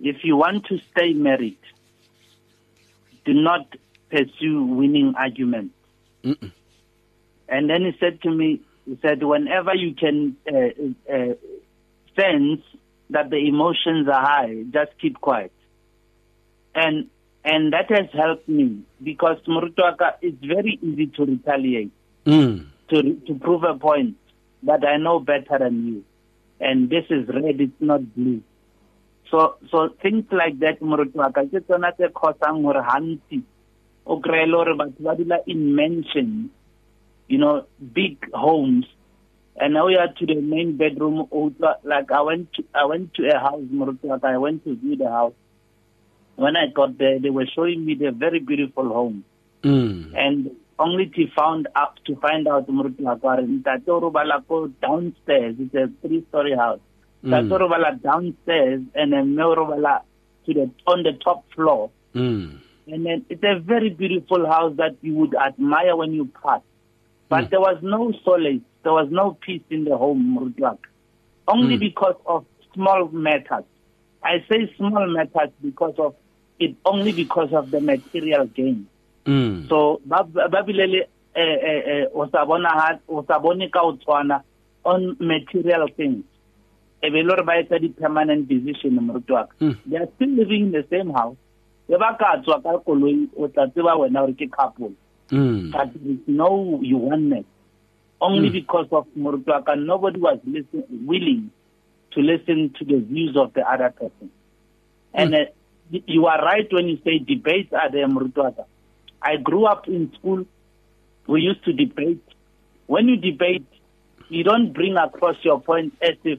if 0.00 0.24
you 0.24 0.36
want 0.36 0.66
to 0.66 0.78
stay 0.90 1.12
married, 1.12 1.58
do 3.24 3.34
not 3.34 3.76
pursue 4.10 4.64
winning 4.64 5.14
arguments. 5.16 5.74
And 6.22 7.68
then 7.68 7.82
he 7.82 7.96
said 8.00 8.22
to 8.22 8.30
me, 8.30 8.62
he 8.90 8.98
said, 9.02 9.22
whenever 9.22 9.72
you 9.72 9.94
can 9.94 10.36
uh, 10.52 11.14
uh, 11.14 11.34
sense 12.18 12.60
that 13.10 13.30
the 13.30 13.36
emotions 13.36 14.08
are 14.08 14.20
high, 14.20 14.64
just 14.72 14.90
keep 15.00 15.20
quiet. 15.20 15.52
And 16.74 17.06
and 17.44 17.72
that 17.72 17.88
has 17.90 18.06
helped 18.12 18.48
me 18.48 18.82
because 19.00 19.36
Moruti 19.46 19.80
is 20.22 20.34
very 20.42 20.78
easy 20.82 21.06
to 21.06 21.24
retaliate 21.24 21.92
mm. 22.26 22.66
to 22.88 23.02
to 23.28 23.34
prove 23.34 23.62
a 23.62 23.74
point 23.78 24.16
that 24.64 24.84
I 24.84 24.96
know 24.96 25.20
better 25.20 25.58
than 25.60 25.86
you, 25.86 26.04
and 26.58 26.90
this 26.90 27.04
is 27.10 27.28
red, 27.28 27.60
it's 27.60 27.72
not 27.78 28.02
blue. 28.16 28.42
So 29.30 29.54
so 29.70 29.90
things 30.02 30.24
like 30.32 30.58
that, 30.58 30.80
Moruti 30.80 31.14
wa 31.14 31.30
ka, 31.30 31.44
ke 31.44 31.62
tsona 31.62 31.92
tse 31.92 32.08
causang 32.12 32.62
hore 32.64 32.82
hantsi 32.82 33.42
o 34.04 34.18
kry-e 34.20 34.46
le 34.46 34.56
hore 34.56 34.74
batho 34.74 35.00
ba 35.00 35.14
dula 35.16 35.38
in 35.46 35.76
mansions, 35.76 36.50
you 37.30 37.38
know, 37.38 37.66
big 37.94 38.16
homes. 38.32 38.86
And 39.56 39.74
now 39.74 39.86
we 39.86 39.96
are 39.96 40.08
to 40.08 40.26
the 40.26 40.40
main 40.40 40.76
bedroom. 40.76 41.28
Like 41.84 42.10
I 42.10 42.20
went 42.22 42.52
to 42.54 42.64
I 42.74 42.84
went 42.86 43.14
to 43.14 43.28
a 43.28 43.38
house, 43.38 43.62
I 44.22 44.36
went 44.38 44.64
to 44.64 44.74
view 44.76 44.96
the 44.96 45.08
house. 45.08 45.34
When 46.36 46.56
I 46.56 46.66
got 46.74 46.98
there, 46.98 47.18
they 47.18 47.30
were 47.30 47.46
showing 47.54 47.84
me 47.84 47.94
the 47.94 48.10
very 48.10 48.40
beautiful 48.40 48.88
home 48.88 49.24
Mm. 49.62 50.14
and 50.16 50.50
only 50.78 51.04
to 51.14 51.26
found 51.36 51.68
out 51.76 52.00
to 52.06 52.16
find 52.16 52.48
out 52.48 52.66
Moruti 52.66 53.02
wa 53.02 53.14
ka, 53.16 53.36
ntate 53.36 53.86
o 53.88 54.00
robala 54.00 54.42
ko 54.48 54.68
downstairs 54.80 55.54
it's 55.58 55.74
a 55.74 55.90
three 56.00 56.24
story 56.30 56.56
house 56.56 56.80
robala 57.22 58.00
downstairs 58.02 58.80
and 58.94 59.12
then 59.12 59.36
mme 59.36 60.00
to 60.46 60.54
the 60.54 60.70
on 60.86 61.02
the 61.02 61.12
top 61.22 61.44
floor 61.54 61.90
Mm. 62.14 62.56
and 62.86 63.04
then 63.04 63.26
it's 63.28 63.44
a 63.44 63.60
very 63.60 63.90
beautiful 63.90 64.46
house 64.46 64.72
that 64.78 64.96
you 65.02 65.12
would 65.14 65.34
admire 65.34 65.94
when 65.94 66.14
you 66.14 66.24
pass 66.42 66.62
but 67.30 67.48
there 67.50 67.60
was 67.60 67.78
no 67.82 68.12
solace 68.24 68.60
there 68.82 68.92
was 68.92 69.08
no 69.10 69.32
peace 69.40 69.62
in 69.70 69.84
the 69.84 69.96
home 69.96 70.36
Moruti 70.36 70.60
wa 70.60 70.74
ka. 70.74 70.88
only 71.48 71.76
because 71.76 72.16
of 72.26 72.44
small 72.74 73.08
matters. 73.08 73.64
I 74.22 74.44
say 74.50 74.72
small 74.76 75.06
matters 75.08 75.50
because 75.62 75.94
of 75.98 76.14
it 76.58 76.76
only 76.84 77.12
because 77.12 77.52
of 77.52 77.70
the 77.70 77.80
material 77.80 78.46
gain. 78.46 78.86
Mm. 79.26 79.68
so 79.68 80.00
ba 80.06 80.24
ba 80.24 80.62
bile 80.64 80.86
le 80.94 81.00
eh 81.34 81.56
eh 81.70 81.80
eh 81.92 82.04
o 82.14 82.26
sa 82.32 82.44
bona 82.46 82.68
ha 82.68 82.98
o 83.08 83.22
ka 83.22 83.36
o 83.82 83.92
tswana 83.96 84.42
on 84.84 85.16
material 85.20 85.88
things. 85.96 86.24
E 87.02 87.10
be 87.10 87.22
lore 87.22 87.42
ba 87.44 87.52
etsa 87.62 87.78
di 87.80 87.88
permanent 87.88 88.48
decision 88.48 88.96
moruti 89.00 89.30
wa 89.30 89.44
ka 89.44 89.54
Mm. 89.60 89.76
they 89.86 89.96
are 89.98 90.08
still 90.16 90.30
living 90.40 90.62
in 90.66 90.72
the 90.72 90.84
same 90.90 91.10
house. 91.10 91.36
E 91.88 91.96
ba 91.96 92.16
ka 92.18 92.40
tswa 92.42 92.62
ka 92.62 92.78
koloi 92.86 93.28
o 93.36 93.48
tla 93.48 93.66
tseba 93.68 93.96
wena 94.00 94.20
gore 94.24 94.32
ke 94.34 94.50
couple 94.50 94.92
Mm. 95.30 95.70
but 95.72 95.92
there 95.94 96.12
is 96.12 96.18
no 96.26 96.50
oneness 96.50 97.44
only 98.20 98.50
because 98.50 98.88
of 98.92 99.06
moruti 99.16 99.46
wa 99.46 99.74
nobody 99.74 100.18
was 100.18 100.38
listen, 100.44 100.84
willing 101.06 101.50
to 102.12 102.20
listen 102.20 102.74
to 102.78 102.84
the 102.84 102.98
views 102.98 103.36
of 103.36 103.52
the 103.54 103.62
other 103.72 103.90
person 103.90 104.30
and 105.14 105.34
uh, 105.34 105.38
you 105.90 106.26
are 106.26 106.44
right 106.44 106.68
when 106.72 106.88
you 106.88 106.98
say 107.04 107.18
debates 107.18 107.72
are 107.72 107.90
there 107.90 108.08
moruti 108.08 108.36
wa 108.36 108.50
ka 108.50 108.64
I 109.22 109.36
grew 109.36 109.66
up 109.66 109.86
in 109.86 110.10
school. 110.14 110.46
We 111.26 111.42
used 111.42 111.62
to 111.66 111.72
debate. 111.74 112.24
When 112.86 113.06
you 113.08 113.16
debate, 113.16 113.66
you 114.30 114.42
don't 114.44 114.72
bring 114.72 114.96
across 114.96 115.36
your 115.42 115.60
point 115.60 115.92
as 116.00 116.14
if 116.24 116.38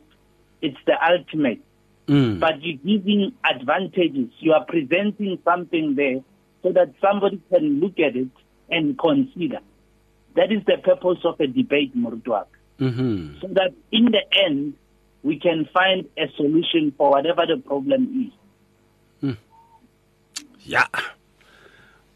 it's 0.62 0.77
the 0.88 0.95
ultimate, 1.13 1.62
Mm. 2.08 2.39
but 2.39 2.62
you're 2.63 2.77
giving 2.84 3.34
advantages. 3.47 4.30
You 4.39 4.54
are 4.54 4.65
presenting 4.65 5.38
something 5.45 5.93
there 5.95 6.21
so 6.63 6.71
that 6.71 6.93
somebody 6.99 7.39
can 7.51 7.80
look 7.80 7.99
at 7.99 8.15
it 8.15 8.30
and 8.71 8.97
consider. 8.97 9.60
That 10.36 10.51
is 10.51 10.63
the 10.65 10.77
purpose 10.77 11.19
of 11.25 11.39
a 11.39 11.47
debate, 11.47 11.95
Murduak. 11.95 12.47
Mhm. 12.79 13.41
So 13.41 13.47
that 13.49 13.73
in 13.91 14.05
the 14.05 14.21
end, 14.45 14.73
we 15.23 15.38
can 15.38 15.65
find 15.73 16.07
a 16.17 16.27
solution 16.36 16.93
for 16.97 17.12
whatever 17.12 17.45
the 17.45 17.57
problem 17.57 18.27
is. 18.27 18.38
Yeah. 20.63 20.86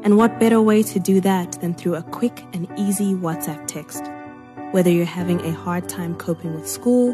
and 0.03 0.15
what 0.15 0.39
better 0.39 0.61
way 0.61 0.81
to 0.81 0.99
do 0.99 1.19
that 1.21 1.53
than 1.61 1.73
through 1.73 1.95
a 1.95 2.03
quick 2.03 2.43
and 2.53 2.67
easy 2.77 3.13
WhatsApp 3.13 3.67
text? 3.67 4.03
Whether 4.71 4.89
you're 4.89 5.05
having 5.05 5.41
a 5.41 5.51
hard 5.51 5.89
time 5.89 6.15
coping 6.15 6.55
with 6.55 6.67
school, 6.67 7.13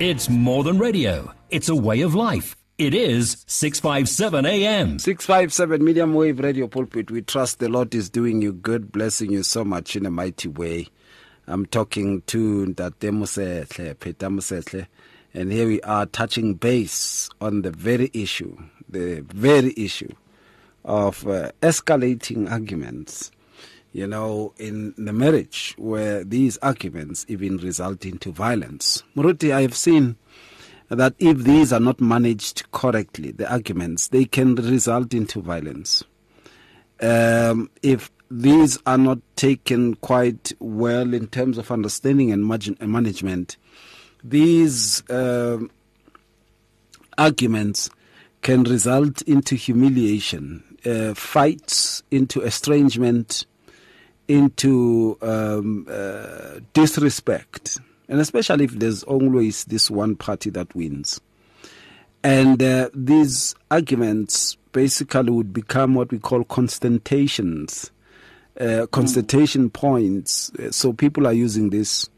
It's 0.00 0.28
more 0.28 0.62
than 0.62 0.78
radio, 0.78 1.32
it's 1.50 1.68
a 1.68 1.74
way 1.74 2.02
of 2.02 2.14
life. 2.14 2.56
It 2.78 2.94
is 2.94 3.44
657 3.48 4.46
AM. 4.46 5.00
657 5.00 5.84
medium 5.84 6.14
wave 6.14 6.38
radio 6.38 6.68
pulpit. 6.68 7.10
We 7.10 7.22
trust 7.22 7.58
the 7.58 7.68
Lord 7.68 7.92
is 7.96 8.08
doing 8.08 8.40
you 8.40 8.52
good, 8.52 8.92
blessing 8.92 9.32
you 9.32 9.42
so 9.42 9.64
much 9.64 9.96
in 9.96 10.06
a 10.06 10.10
mighty 10.10 10.46
way. 10.46 10.86
I'm 11.48 11.66
talking 11.66 12.22
to 12.28 12.66
Peter 12.74 13.10
Mosehla, 13.10 14.86
and 15.34 15.50
here 15.50 15.66
we 15.66 15.80
are 15.80 16.06
touching 16.06 16.54
base 16.54 17.28
on 17.40 17.62
the 17.62 17.72
very 17.72 18.10
issue 18.14 18.56
the 18.88 19.20
very 19.22 19.74
issue 19.76 20.12
of 20.84 21.26
uh, 21.26 21.50
escalating 21.60 22.50
arguments, 22.50 23.30
you 23.92 24.06
know, 24.06 24.52
in 24.58 24.94
the 24.96 25.12
marriage 25.12 25.74
where 25.78 26.24
these 26.24 26.56
arguments 26.58 27.24
even 27.28 27.56
result 27.58 28.04
into 28.04 28.30
violence. 28.32 29.02
Muruti, 29.16 29.52
I 29.52 29.62
have 29.62 29.76
seen 29.76 30.16
that 30.88 31.14
if 31.18 31.38
these 31.38 31.72
are 31.72 31.80
not 31.80 32.00
managed 32.00 32.70
correctly, 32.72 33.32
the 33.32 33.50
arguments, 33.50 34.08
they 34.08 34.24
can 34.24 34.54
result 34.54 35.14
into 35.14 35.40
violence. 35.40 36.04
Um, 37.00 37.70
if 37.82 38.10
these 38.30 38.78
are 38.86 38.98
not 38.98 39.18
taken 39.36 39.94
quite 39.96 40.52
well 40.58 41.14
in 41.14 41.28
terms 41.28 41.58
of 41.58 41.70
understanding 41.70 42.32
and 42.32 42.46
management, 42.80 43.56
these 44.22 45.08
uh, 45.08 45.58
arguments 47.16 47.90
can 48.42 48.64
result 48.64 49.22
into 49.22 49.54
humiliation, 49.54 50.62
uh, 50.84 51.14
fights, 51.14 52.02
into 52.10 52.42
estrangement, 52.42 53.46
into 54.28 55.16
um, 55.22 55.86
uh, 55.90 56.60
disrespect, 56.74 57.78
and 58.08 58.20
especially 58.20 58.66
if 58.66 58.72
there's 58.72 59.02
always 59.04 59.64
this 59.64 59.90
one 59.90 60.14
party 60.16 60.50
that 60.50 60.74
wins. 60.74 61.20
And 62.22 62.62
uh, 62.62 62.90
these 62.94 63.54
arguments 63.70 64.56
basically 64.72 65.30
would 65.30 65.52
become 65.52 65.94
what 65.94 66.10
we 66.10 66.18
call 66.18 66.44
constatations, 66.44 67.90
uh, 68.60 68.86
constatation 68.90 69.70
mm. 69.70 69.72
points. 69.72 70.50
So 70.70 70.92
people 70.92 71.26
are 71.26 71.32
using 71.32 71.70
this 71.70 72.08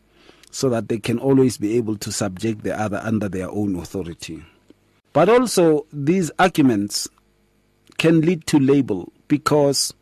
so 0.50 0.68
that 0.70 0.88
they 0.88 0.98
can 0.98 1.18
always 1.18 1.58
be 1.58 1.76
able 1.76 1.96
to 1.98 2.10
subject 2.10 2.64
the 2.64 2.78
other 2.78 3.00
under 3.04 3.28
their 3.28 3.48
own 3.50 3.76
authority. 3.76 4.42
But 5.12 5.28
also, 5.28 5.86
these 5.92 6.30
arguments 6.38 7.08
can 7.98 8.20
lead 8.20 8.46
to 8.46 8.58
label 8.58 9.12
because 9.28 9.92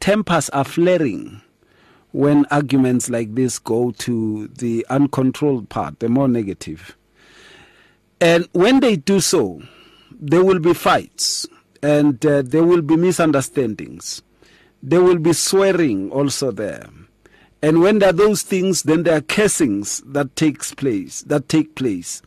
tempers 0.00 0.48
are 0.50 0.64
flaring 0.64 1.42
when 2.12 2.46
arguments 2.50 3.10
like 3.10 3.34
this 3.34 3.58
go 3.58 3.90
to 3.92 4.48
the 4.48 4.86
uncontrolled 4.88 5.68
part, 5.68 6.00
the 6.00 6.08
more 6.08 6.28
negative. 6.28 6.96
And 8.20 8.48
when 8.52 8.80
they 8.80 8.96
do 8.96 9.20
so, 9.20 9.62
there 10.10 10.44
will 10.44 10.58
be 10.58 10.74
fights 10.74 11.46
and 11.82 12.24
uh, 12.24 12.42
there 12.42 12.64
will 12.64 12.82
be 12.82 12.96
misunderstandings. 12.96 14.22
There 14.82 15.02
will 15.02 15.18
be 15.18 15.32
swearing 15.32 16.10
also 16.10 16.50
there. 16.50 16.88
And 17.62 17.82
when 17.82 17.98
there 17.98 18.10
are 18.10 18.12
those 18.12 18.42
things, 18.42 18.84
then 18.84 19.02
there 19.02 19.16
are 19.18 19.20
cursings 19.20 20.02
that 20.06 20.36
takes 20.36 20.72
place, 20.74 21.22
that 21.22 21.48
take 21.48 21.74
place. 21.74 22.22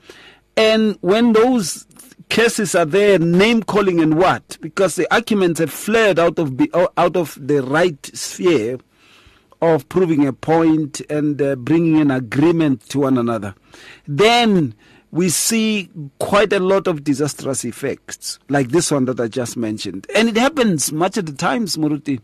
And 0.58 0.98
when 1.02 1.34
those 1.34 1.86
cases 2.32 2.76
are 2.76 2.86
there, 2.86 3.20
name 3.20 3.62
calling 3.62 4.00
and 4.00 4.18
what? 4.18 4.58
Because 4.62 4.96
the 4.96 5.14
arguments 5.14 5.60
have 5.60 5.70
flared 5.70 6.18
out 6.18 6.40
of 6.40 6.60
out 6.98 7.18
of 7.18 7.38
the 7.40 7.62
right 7.62 8.10
sphere 8.16 8.80
of 9.62 9.88
proving 9.90 10.26
a 10.26 10.32
point 10.32 11.02
and 11.10 11.42
uh, 11.42 11.58
bringing 11.58 12.00
an 12.00 12.10
agreement 12.10 12.88
to 12.90 13.00
one 13.00 13.18
another. 13.18 13.54
Then 14.08 14.74
we 15.12 15.28
see 15.28 15.90
quite 16.20 16.54
a 16.54 16.60
lot 16.60 16.88
of 16.88 17.04
disastrous 17.04 17.66
effects, 17.66 18.40
like 18.48 18.70
this 18.70 18.92
one 18.92 19.06
that 19.06 19.20
I 19.20 19.28
just 19.28 19.58
mentioned. 19.58 20.08
And 20.16 20.30
it 20.30 20.38
happens 20.38 20.94
much 20.94 21.18
of 21.18 21.26
the 21.26 21.34
times, 21.34 21.76
Muruti, 21.76 22.22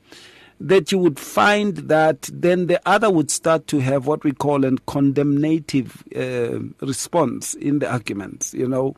that 0.62 0.89
you 0.89 1.00
would 1.00 1.20
find 1.20 1.76
that 1.76 2.30
then 2.32 2.67
the 2.67 2.82
other 2.86 3.12
would 3.12 3.30
start 3.30 3.67
to 3.67 3.80
have 3.80 4.08
what 4.08 4.24
we 4.24 4.32
call 4.32 4.63
a 4.63 4.72
condemnative 4.72 6.02
uh, 6.15 6.86
response 6.86 7.56
in 7.56 7.80
the 7.80 7.91
arguments, 7.91 8.54
you 8.54 8.70
know 8.70 8.96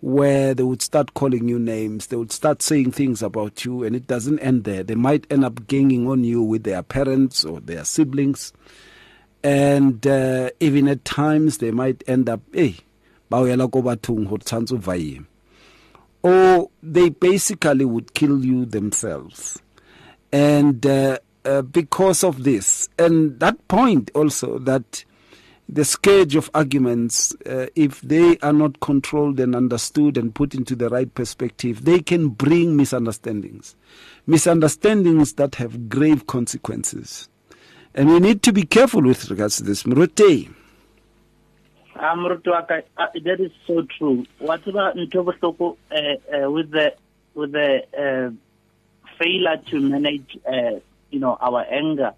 where 0.00 0.54
they 0.54 0.62
would 0.62 0.82
start 0.82 1.14
calling 1.14 1.48
you 1.48 1.58
names, 1.58 2.08
they 2.08 2.16
would 2.16 2.32
start 2.32 2.62
saying 2.62 2.92
things 2.92 3.22
about 3.22 3.64
you, 3.64 3.82
and 3.82 3.96
it 3.96 4.06
doesn't 4.06 4.38
end 4.40 4.64
there. 4.64 4.82
They 4.82 4.94
might 4.94 5.26
end 5.30 5.44
up 5.44 5.66
ganging 5.66 6.06
on 6.08 6.24
you 6.24 6.42
with 6.42 6.64
their 6.64 6.82
parents 6.82 7.44
or 7.44 7.60
their 7.60 7.84
siblings, 7.84 8.52
and 9.42 10.06
uh, 10.06 10.50
even 10.60 10.88
at 10.88 11.04
times 11.04 11.58
they 11.58 11.70
might 11.70 12.04
end 12.06 12.28
up, 12.28 12.40
hey, 12.52 12.76
or 16.22 16.70
they 16.82 17.08
basically 17.08 17.84
would 17.84 18.14
kill 18.14 18.44
you 18.44 18.64
themselves. 18.64 19.62
And 20.32 20.84
uh, 20.84 21.18
uh, 21.44 21.62
because 21.62 22.24
of 22.24 22.44
this, 22.44 22.88
and 22.98 23.38
that 23.40 23.68
point 23.68 24.10
also 24.14 24.58
that 24.58 25.04
the 25.68 25.84
scourge 25.84 26.36
of 26.36 26.48
arguments, 26.54 27.34
uh, 27.44 27.66
if 27.74 28.00
they 28.00 28.38
are 28.38 28.52
not 28.52 28.78
controlled 28.80 29.40
and 29.40 29.56
understood 29.56 30.16
and 30.16 30.34
put 30.34 30.54
into 30.54 30.76
the 30.76 30.88
right 30.88 31.12
perspective, 31.14 31.84
they 31.84 32.00
can 32.00 32.28
bring 32.28 32.76
misunderstandings. 32.76 33.74
Misunderstandings 34.26 35.32
that 35.34 35.56
have 35.56 35.88
grave 35.88 36.26
consequences. 36.26 37.28
And 37.94 38.08
we 38.10 38.20
need 38.20 38.42
to 38.44 38.52
be 38.52 38.62
careful 38.62 39.02
with 39.02 39.28
regards 39.30 39.56
to 39.56 39.64
this. 39.64 39.82
Mrute. 39.82 40.54
Um, 41.98 42.26
uh, 42.26 43.06
that 43.24 43.40
is 43.40 43.50
so 43.66 43.82
true. 43.98 44.26
Whatever 44.38 44.92
Ntobosoko, 44.92 45.76
uh, 45.90 45.96
uh, 45.96 46.50
with 46.50 46.70
the 46.70 46.94
with 47.34 47.52
the 47.52 47.82
uh, 47.96 48.30
failure 49.18 49.56
to 49.70 49.80
manage, 49.80 50.38
uh, 50.46 50.78
you 51.10 51.20
know, 51.20 51.38
our 51.40 51.64
anger 51.70 52.12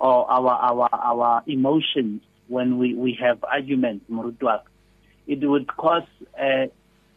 or 0.00 0.30
our 0.30 0.50
our 0.50 0.88
our 0.92 1.42
emotions, 1.46 2.22
when 2.48 2.78
we, 2.78 2.94
we 2.94 3.18
have 3.20 3.44
arguments, 3.44 4.04
Murutwak, 4.10 4.62
it 5.26 5.44
would 5.48 5.66
cause, 5.66 6.02
uh, 6.40 6.66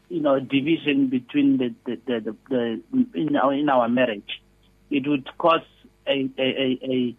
you 0.10 0.22
know, 0.22 0.40
division 0.40 1.08
between 1.08 1.58
the, 1.58 1.74
the, 1.86 2.00
the, 2.06 2.20
the, 2.20 2.36
the 2.50 3.06
in, 3.20 3.36
our, 3.36 3.54
in 3.54 3.70
our 3.70 3.90
marriage. 3.90 4.42
It 4.90 5.08
would 5.08 5.28
cause 5.38 5.62
a, 6.08 6.30
a, 6.38 6.80
a, 6.84 7.16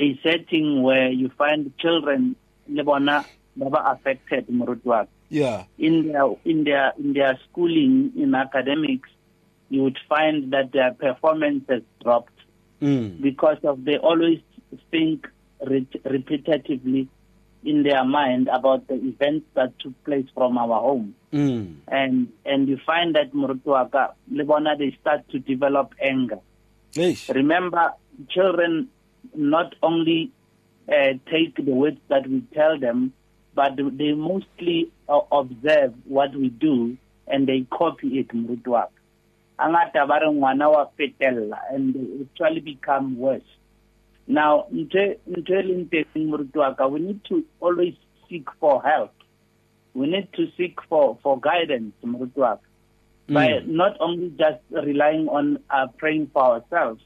a 0.00 0.20
setting 0.22 0.82
where 0.82 1.08
you 1.10 1.30
find 1.38 1.72
children 1.78 2.36
le 2.68 2.82
bona 2.82 3.24
ba 3.56 3.70
ba 3.70 3.90
affected 3.92 4.48
moruti. 4.48 5.06
Yeah. 5.28 5.64
in 5.78 6.08
their 6.12 6.26
in 6.44 6.64
their 6.64 6.92
in 6.98 7.12
their 7.12 7.38
schooling 7.48 8.12
in 8.16 8.34
academics 8.34 9.08
you 9.70 9.82
would 9.82 9.98
find 10.08 10.52
that 10.52 10.72
their 10.72 10.92
performance 10.92 11.64
has 11.68 11.82
dropped 12.02 12.32
Mm. 12.80 13.22
because 13.22 13.56
of 13.64 13.84
they 13.84 13.96
always 13.96 14.40
think 14.90 15.26
re- 15.64 15.86
repetitively 16.04 17.08
in 17.64 17.82
their 17.82 18.04
mind 18.04 18.48
about 18.48 18.86
the 18.86 18.94
events 18.94 19.46
that 19.54 19.76
took 19.78 19.92
place 20.04 20.26
from 20.34 20.58
our 20.58 20.80
home 20.80 21.14
Mm. 21.32 21.76
and 21.88 22.28
and 22.46 22.68
you 22.68 22.78
find 22.86 23.14
that 23.16 23.32
Murutuaka, 23.34 24.14
le 24.30 24.44
bona 24.44 24.76
they 24.78 24.96
start 25.00 25.28
to 25.30 25.38
develop 25.38 25.92
anger 26.00 26.38
Eish. 26.94 27.28
remember 27.34 27.92
children 28.30 28.88
not 29.34 29.74
only 29.82 30.30
uh, 30.88 31.12
take 31.30 31.56
the 31.56 31.72
words 31.72 31.98
that 32.08 32.26
we 32.28 32.40
tell 32.54 32.78
them 32.78 33.12
but 33.54 33.76
they 33.76 34.12
mostly 34.12 34.90
uh, 35.08 35.18
observe 35.32 35.92
what 36.06 36.34
we 36.34 36.48
do 36.48 36.96
and 37.26 37.46
they 37.46 37.66
copy 37.70 38.18
it 38.20 38.28
moruti 38.28 38.68
wa 38.68 38.86
ka 39.58 39.64
angata 39.66 40.06
ba 40.06 40.20
re 40.22 40.28
ngwana 40.30 40.70
wa 40.70 40.86
and 41.72 41.94
they 41.94 42.06
actually 42.24 42.60
become 42.60 43.18
worse 43.18 43.50
now 44.26 44.66
ntho 44.72 45.16
ntho 45.26 45.62
leng 45.62 45.86
teng 45.90 46.28
moruti 46.30 46.58
wa 46.58 46.74
ka 46.74 46.86
we 46.86 47.00
need 47.00 47.24
to 47.24 47.44
always 47.60 47.94
seek 48.28 48.48
for 48.60 48.82
help. 48.82 49.12
We 49.94 50.06
need 50.06 50.28
to 50.34 50.50
seek 50.56 50.76
for 50.88 51.18
for 51.22 51.40
guidance 51.40 51.94
moruti 52.04 52.36
wa 52.36 52.56
ka. 52.56 52.66
By 53.28 53.58
not 53.66 53.98
only 54.00 54.30
just 54.38 54.62
relying 54.70 55.26
on 55.28 55.58
uh, 55.70 55.88
praying 55.98 56.30
for 56.32 56.42
ourselves 56.62 57.02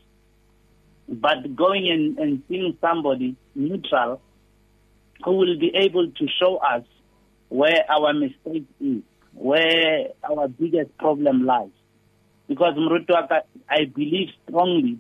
but 1.11 1.57
going 1.57 1.91
and, 1.91 2.19
and 2.19 2.43
seeing 2.49 2.79
somebody 2.81 3.37
neutral 3.55 4.21
who 5.25 5.33
will 5.33 5.59
be 5.59 5.73
able 5.75 6.11
to 6.11 6.27
show 6.41 6.57
us 6.59 6.85
where 7.49 7.85
our 7.91 8.15
mistake 8.15 8.65
is, 8.81 9.03
where 9.35 10.09
our 10.23 10.47
biggest 10.47 10.97
problem 10.99 11.45
lies. 11.45 11.71
Because 12.49 12.75
Mrutu 12.75 13.15
I 13.69 13.85
believe 13.85 14.29
strongly, 14.49 14.99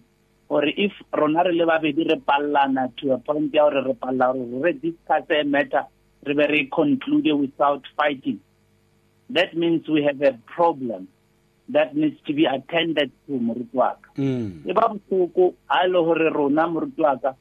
or 0.50 0.64
if 0.66 0.92
rona 1.16 1.44
re 1.44 1.52
le 1.54 1.64
babedi 1.64 2.04
re 2.10 2.16
pallana 2.28 2.90
to 2.96 3.12
a 3.12 3.18
point 3.18 3.54
ya 3.54 3.62
hore 3.70 3.82
re 3.86 3.94
palla 3.94 4.32
hore 4.32 4.62
re 4.64 4.72
discuss 4.72 5.24
a 5.30 5.44
matter 5.44 5.84
re 6.26 6.34
be 6.34 6.46
re 6.52 6.68
conclude 6.74 7.32
without 7.38 7.84
fighting, 7.96 8.40
that 9.30 9.56
means 9.56 9.88
we 9.88 10.02
have 10.02 10.20
a 10.22 10.36
problem 10.56 11.06
that 11.68 11.94
needs 11.94 12.18
to 12.26 12.32
be 12.32 12.46
attended 12.46 13.12
to 13.26 13.32
Mrutu 13.32 13.74
waka. 13.74 14.08
Mm. 14.18 14.66
e 14.66 14.72
ba 14.72 14.88
bohloko 14.90 15.54
a 15.70 15.86
le 15.86 16.02
gore 16.08 16.30
rona 16.38 16.66
moruti 16.66 16.98
wa 16.98 17.14
ka 17.16 17.32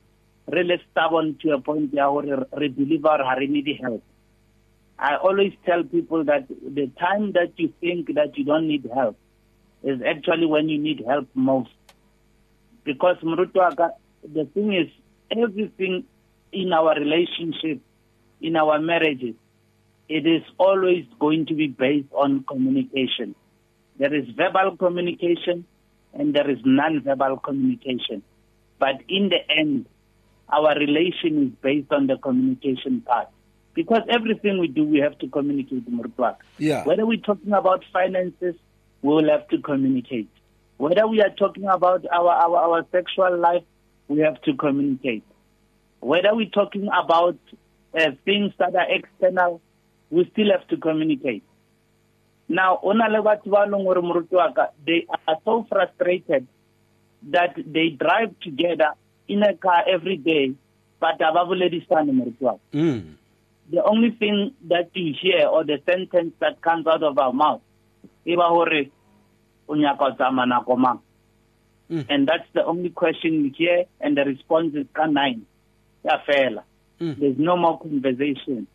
re 0.48 0.64
le 0.64 0.78
stubborn 0.86 1.36
to 1.42 1.52
a 1.58 1.60
point 1.60 1.92
ya 1.92 2.12
gore 2.14 2.46
re 2.62 2.68
believe 2.70 3.02
gore 3.02 3.26
ga 3.26 3.34
re 3.42 3.48
need 3.48 3.70
help 3.82 4.04
i 5.00 5.16
always 5.16 5.54
tell 5.66 5.84
people 5.84 6.24
that 6.30 6.46
the 6.80 6.86
time 7.00 7.32
that 7.32 7.52
you 7.58 7.74
think 7.82 8.14
that 8.14 8.38
you 8.38 8.44
don't 8.44 8.68
need 8.68 8.86
help 8.94 9.18
is 9.84 10.00
actually 10.14 10.46
when 10.46 10.70
you 10.70 10.78
need 10.78 11.04
help 11.08 11.28
most 11.34 11.72
because 12.92 13.18
moruti 13.32 13.90
the 14.38 14.46
thing 14.54 14.70
is 14.82 14.90
everything 15.44 15.96
in 16.62 16.74
our 16.80 16.94
relationship 17.04 17.80
in 18.42 18.56
our 18.64 18.78
marriages 18.92 19.36
it 20.18 20.26
is 20.36 20.44
always 20.58 21.06
going 21.26 21.46
to 21.50 21.56
be 21.62 21.68
based 21.86 22.14
on 22.24 22.44
communication 22.52 23.36
there 24.00 24.16
is 24.20 24.26
verbal 24.42 24.78
communication 24.78 25.66
and 26.14 26.34
there 26.34 26.50
is 26.50 26.58
non-verbal 26.64 27.38
communication. 27.38 28.24
But 28.80 29.02
in 29.08 29.30
the 29.30 29.40
end, 29.50 29.86
our 30.52 30.74
relation 30.78 31.48
is 31.48 31.52
based 31.62 31.92
on 31.92 32.08
the 32.08 32.18
communication 32.18 33.02
part. 33.02 33.28
Because 33.74 34.02
everything 34.10 34.60
we 34.60 34.68
do, 34.68 34.84
we 34.84 35.00
have 35.00 35.18
to 35.20 35.28
communicate, 35.28 35.90
Murtwak. 35.90 36.38
Yeah. 36.58 36.84
Whether 36.86 37.06
we're 37.06 37.20
talking 37.20 37.54
about 37.54 37.84
finances, 37.94 38.56
we 39.02 39.10
will 39.10 39.30
have 39.30 39.48
to 39.50 39.60
communicate. 39.60 40.30
Whether 40.80 41.06
we 41.08 41.22
are 41.22 41.30
talking 41.30 41.66
about 41.66 42.06
our, 42.10 42.30
our, 42.30 42.58
our 42.58 42.86
sexual 42.90 43.38
life, 43.38 43.64
we 44.08 44.20
have 44.20 44.42
to 44.44 44.54
communicate. 44.54 45.26
Whether 46.00 46.34
we're 46.34 46.48
talking 46.48 46.88
about 46.88 47.38
uh, 47.94 48.12
things 48.24 48.54
that 48.60 48.74
are 48.78 48.88
external, 48.90 49.60
we 50.10 50.30
still 50.32 50.50
have 50.52 50.66
to 50.70 50.78
communicate. 50.78 51.44
Now, 52.48 52.80
ona 52.82 53.10
le 53.10 53.22
batho 53.22 53.52
ba 53.52 53.68
leng 53.68 53.84
gore 53.84 54.02
moruti 54.02 54.32
wa 54.32 54.54
ka, 54.54 54.68
they 54.88 55.06
are 55.28 55.36
so 55.44 55.68
frustrated 55.70 56.48
that 57.24 57.56
they 57.58 57.90
drive 57.90 58.40
together 58.40 58.94
in 59.28 59.44
a 59.44 59.54
car 59.56 59.84
every 59.86 60.16
day, 60.16 60.54
but 61.02 61.20
ha 61.20 61.34
ba 61.34 61.44
boledisane 61.46 62.10
moruti. 62.10 62.58
Mm. 62.72 63.16
The 63.70 63.84
only 63.84 64.12
thing 64.12 64.54
that 64.70 64.92
you 64.94 65.14
hear 65.22 65.46
or 65.48 65.66
the 65.66 65.82
sentence 65.86 66.36
that 66.40 66.62
comes 66.62 66.88
out 66.88 67.04
of 67.04 67.20
our 67.20 67.34
mouth, 67.34 67.60
Mm. 71.90 72.06
And 72.10 72.28
that's 72.28 72.48
the 72.54 72.64
only 72.66 72.90
question 72.90 73.46
you 73.46 73.52
hear, 73.56 73.86
and 74.00 74.16
the 74.16 74.24
response 74.24 74.76
is 74.76 74.86
ka 74.94 75.06
nine. 75.06 75.46
Ya 76.04 76.18
fela. 76.28 76.64
Mm. 77.00 77.20
There's 77.20 77.38
no 77.38 77.58
more 77.58 77.80
conversation. 77.80 78.68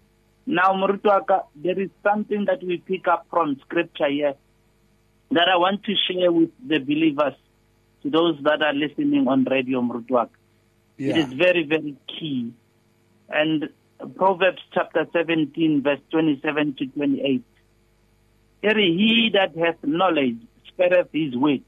Now, 0.47 0.73
Murutwaka, 0.75 1.45
there 1.55 1.79
is 1.79 1.91
something 2.03 2.45
that 2.47 2.63
we 2.63 2.79
pick 2.79 3.09
up 3.09 3.27
from 3.31 3.57
scripture 3.61 4.09
here 4.11 4.35
that 5.31 5.49
I 5.49 5.57
want 5.57 5.85
to 5.85 5.95
share 6.09 6.31
with 6.33 6.51
the 6.67 6.79
believers, 6.79 7.35
to 8.03 8.11
those 8.11 8.37
that 8.43 8.63
are 8.63 8.75
listening 8.75 9.27
on 9.29 9.45
radio, 9.45 9.81
Murutwaka. 9.81 10.31
It 10.99 11.17
Yeah. 11.17 11.27
is 11.27 11.33
very, 11.33 11.65
very 11.65 11.97
key. 12.09 12.53
And 13.29 13.69
Proverbs 14.17 14.63
chapter 14.73 15.07
17, 15.13 15.83
verse 15.83 16.01
27 16.11 16.75
to 16.75 16.87
28. 16.87 17.43
Here, 18.61 18.75
he 18.79 19.31
that 19.33 19.57
hath 19.57 19.83
knowledge 19.83 20.39
spareth 20.69 21.09
his 21.13 21.37
way, 21.37 21.63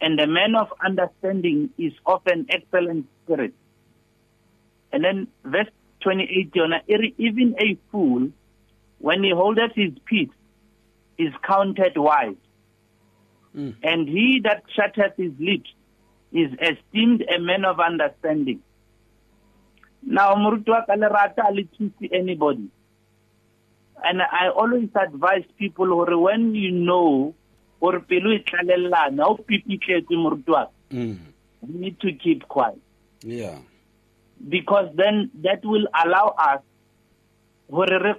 and 0.00 0.18
the 0.18 0.26
man 0.26 0.54
of 0.54 0.68
understanding 0.84 1.70
is 1.78 1.92
of 2.06 2.22
an 2.26 2.46
excellent 2.48 3.06
spirit. 3.24 3.52
And 4.92 5.04
then 5.04 5.28
verse 5.44 5.68
28, 6.02 6.52
yona, 6.52 6.80
ere 6.88 7.04
even 7.18 7.54
a 7.58 7.76
fool, 7.92 8.30
when 8.98 9.22
he 9.22 9.30
holdeth 9.30 9.72
his 9.74 9.92
peace, 10.06 10.30
is 11.18 11.32
counted 11.46 11.96
wise. 11.96 12.36
Mm. 13.54 13.76
And 13.82 14.08
he 14.08 14.40
that 14.44 14.62
shutteth 14.74 15.16
his 15.16 15.32
lips 15.38 15.70
is 16.32 16.50
esteemed 16.52 17.22
a 17.22 17.38
man 17.38 17.64
of 17.64 17.80
understanding. 17.80 18.60
Now, 20.02 20.34
Murutwa 20.34 20.86
Kalerata 20.88 21.54
see 21.78 22.10
anybody. 22.12 22.70
And 24.02 24.22
I 24.22 24.48
always 24.48 24.88
advise 24.94 25.44
people 25.58 26.06
when 26.22 26.54
you 26.54 26.70
know 26.70 27.34
or 27.80 28.00
pelo 28.00 28.32
e 28.32 28.38
tlalellana 28.40 29.24
o 29.26 29.34
pipitletse 29.36 30.14
Murutwa, 30.16 30.68
Mm. 30.90 31.18
you 31.68 31.78
need 31.80 31.98
to 32.00 32.12
keep 32.12 32.46
quiet 32.48 32.78
Yeah. 33.22 33.58
because 34.48 34.88
then 34.96 35.30
that 35.42 35.64
will 35.64 35.86
allow 36.04 36.34
us 36.38 36.62
hore 37.70 37.86
re 37.86 38.14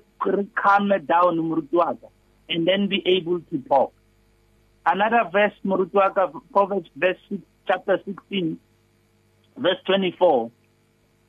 calm 0.55 0.89
down 1.05 1.37
Murutwaka 1.37 2.07
and 2.49 2.67
then 2.67 2.87
be 2.87 3.01
able 3.05 3.39
to 3.51 3.57
talk. 3.67 3.91
Another 4.85 5.29
verse 5.31 5.53
Murutwaka 5.65 6.31
Proverbs 6.53 6.89
verse 6.95 7.17
chapter 7.67 7.99
16 8.05 8.57
verse 9.57 9.77
24 9.85 10.49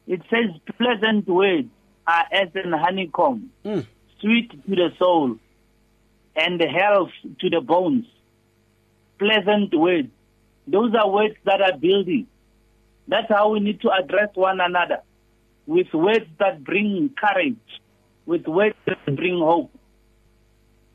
it 0.07 0.21
says 0.31 0.51
pleasant 0.79 1.27
words 1.29 1.69
are 2.07 2.27
as 2.33 2.49
an 2.55 2.73
honeycomb 2.73 3.51
Mm. 3.65 3.85
sweet 4.21 4.51
to 4.51 4.75
the 4.77 4.91
soul 4.99 5.37
and 6.37 6.61
health 6.63 7.11
to 7.41 7.51
the 7.51 7.61
bones 7.61 8.07
pleasant 9.19 9.75
words 9.75 10.09
those 10.67 10.95
are 10.95 11.09
words 11.11 11.37
that 11.45 11.61
are 11.61 11.77
building 11.77 12.27
that's 13.09 13.29
how 13.29 13.51
we 13.51 13.61
need 13.61 13.81
to 13.81 13.91
address 13.91 14.31
one 14.35 14.61
another 14.61 14.99
with 15.67 15.93
words 15.93 16.27
that 16.39 16.65
bring 16.65 17.11
courage, 17.19 17.57
with 18.27 18.47
words 18.47 18.77
that 18.87 19.05
bring 19.17 19.39
hope. 19.39 19.71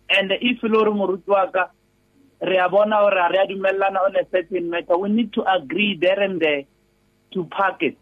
And 0.09 0.31
if 0.31 0.59
Lord 0.63 0.89
Murutwaka, 0.89 1.69
re 2.41 2.57
a 2.57 2.69
bona 2.69 2.97
hore 2.97 3.11
ha 3.15 3.27
re 3.27 3.39
a 3.39 3.67
on 3.67 4.15
a 4.15 4.23
certain 4.31 4.69
matter, 4.69 4.97
we 4.97 5.09
need 5.09 5.33
to 5.33 5.43
agree 5.43 5.97
there 5.99 6.19
and 6.21 6.39
there 6.39 6.63
to 7.33 7.43
park 7.45 7.81
it. 7.81 7.97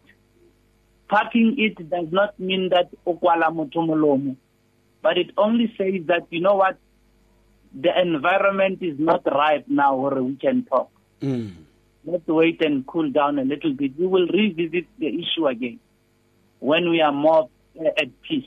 Parking 1.08 1.54
it 1.58 1.88
does 1.88 2.06
not 2.10 2.38
mean 2.38 2.70
that 2.70 2.90
o 3.06 3.14
kwala 3.14 4.36
but 5.02 5.18
it 5.18 5.30
only 5.36 5.72
says 5.78 6.06
that, 6.06 6.26
you 6.30 6.40
know 6.40 6.56
what, 6.56 6.78
the 7.78 7.92
environment 8.00 8.82
is 8.82 8.98
not 8.98 9.22
ripe 9.26 9.66
now 9.68 9.96
where 9.96 10.22
we 10.22 10.34
can 10.36 10.64
talk 10.64 10.90
Mm. 11.22 11.52
let's 12.04 12.26
wait 12.26 12.62
and 12.62 12.86
cool 12.86 13.10
down 13.10 13.38
a 13.38 13.44
little 13.44 13.72
bit. 13.72 13.92
We 13.98 14.06
will 14.06 14.26
revisit 14.28 14.86
the 14.98 15.08
issue 15.08 15.46
again 15.48 15.80
when 16.60 16.90
we 16.90 17.00
are 17.00 17.12
more 17.12 17.48
at 17.82 18.22
peace. 18.22 18.44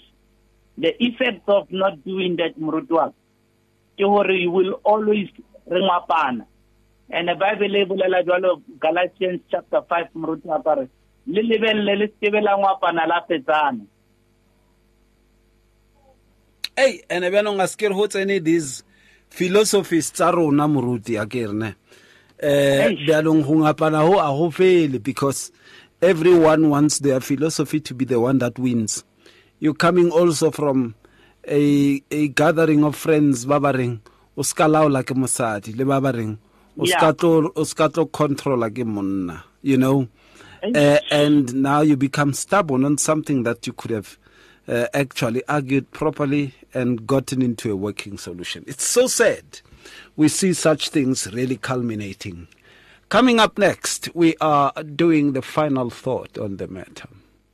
The 0.78 0.96
effects 1.04 1.44
of 1.48 1.68
not 1.72 2.04
doing 2.06 2.38
that, 2.38 2.54
hore 2.58 4.32
you 4.32 4.52
will 4.52 4.74
always 4.84 5.28
ringapana. 5.70 6.46
And 7.10 7.28
the 7.28 7.36
Bible 7.36 7.70
label 7.70 7.98
Galatians 8.80 9.42
chapter 9.50 9.82
5, 9.82 10.06
Murutwak, 10.15 10.65
are, 10.65 10.88
le 11.28 11.42
lebelle 11.42 11.98
le 11.98 12.08
skebe 12.08 12.42
la 12.42 12.56
ngwapana 12.58 13.08
la 13.08 13.26
hey 16.78 17.02
bjanong 17.10 17.60
a 17.60 17.68
se 17.68 17.76
ke 17.76 17.89
re 17.89 17.94
go 17.94 18.08
tsene 18.08 18.39
these 18.44 18.84
philosophies 19.30 20.12
tsa 20.12 20.32
rona 20.32 20.68
moruti 20.68 21.18
a 21.22 21.26
ke 21.26 21.48
rene 21.48 21.76
eh 22.39 22.96
bjalong 23.06 23.44
go 23.46 23.54
ngapana 23.63 24.02
ho 24.08 24.20
a 24.20 24.30
go 24.38 24.50
fele 24.52 25.02
because 25.04 25.52
everyone 26.02 26.70
wants 26.70 27.00
their 27.00 27.20
philosophy 27.20 27.80
to 27.80 27.94
be 27.94 28.06
the 28.06 28.20
one 28.20 28.39
that 28.39 28.58
wins. 28.58 29.04
You're 29.60 29.74
coming 29.74 30.12
also 30.12 30.52
from 30.52 30.96
a 31.48 32.02
a 32.12 32.28
gathering 32.30 32.84
of 32.84 32.96
friends 32.96 33.46
ba 33.46 33.60
ba 33.60 33.74
reng 33.74 34.00
o 34.38 34.42
ska 34.44 34.68
laola 34.68 35.04
ke 35.04 35.13
mosadi 35.13 35.76
le 35.76 35.86
ba 35.86 36.00
ba 36.00 36.12
reng 36.12 36.38
o 36.78 36.86
ska 36.86 37.13
tlo 37.13 37.52
o 37.56 37.63
ska 37.63 37.89
tlo 37.89 38.06
controla 38.12 38.70
ke 38.70 38.86
monna 38.86 39.44
you 39.62 39.78
know? 39.78 40.08
Uh, 40.63 41.00
and 41.10 41.56
now 41.56 41.80
you 41.82 41.96
become 41.96 42.34
stubborn 42.34 42.84
on 42.84 42.98
something 42.98 43.44
that 43.44 43.65
you 43.65 43.72
could 43.72 43.92
have 43.92 44.18
uh, 44.68 44.88
actually 44.94 45.42
argued 45.48 45.89
properly 45.92 46.54
and 46.73 47.08
gotten 47.08 47.41
into 47.41 47.71
a 47.71 47.75
working 47.75 48.17
solution. 48.17 48.63
It's 48.67 48.86
so 48.86 49.08
sad. 49.08 49.62
We 50.15 50.27
see 50.27 50.53
such 50.53 50.89
things 50.89 51.32
really 51.34 51.58
culminating. 51.58 52.47
Coming 53.10 53.39
up 53.39 53.58
next, 53.58 54.10
we 54.13 54.36
are 54.39 54.71
doing 54.84 55.34
the 55.34 55.41
final 55.41 55.89
thought 55.89 56.38
on 56.38 56.58
the 56.58 56.67
matter. 56.67 57.10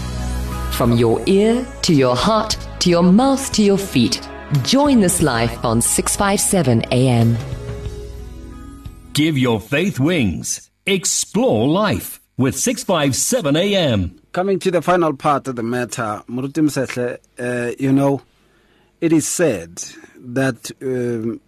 From 0.71 0.93
your 0.93 1.21
ear 1.27 1.65
to 1.83 1.93
your 1.93 2.15
heart 2.15 2.57
to 2.81 2.89
your 2.89 3.03
mouth 3.03 3.51
to 3.53 3.63
your 3.63 3.77
feet. 3.77 4.27
Join 4.63 4.99
this 4.99 5.21
life 5.21 5.63
on 5.63 5.81
657 5.81 6.83
AM. 6.91 7.37
Give 9.13 9.37
your 9.37 9.61
faith 9.61 9.99
wings. 9.99 10.71
Explore 10.85 11.67
life 11.67 12.19
with 12.37 12.57
657 12.57 13.55
AM. 13.55 14.19
Coming 14.31 14.57
to 14.59 14.71
the 14.71 14.81
final 14.81 15.13
part 15.15 15.47
of 15.47 15.55
the 15.55 15.63
matter, 15.63 16.23
Muruti 16.27 16.63
Mosehla, 16.63 17.19
uh, 17.37 17.75
you 17.77 17.91
know, 17.91 18.21
it 18.99 19.13
is 19.13 19.27
said 19.27 19.83
that 20.17 20.71
um, 20.81 21.39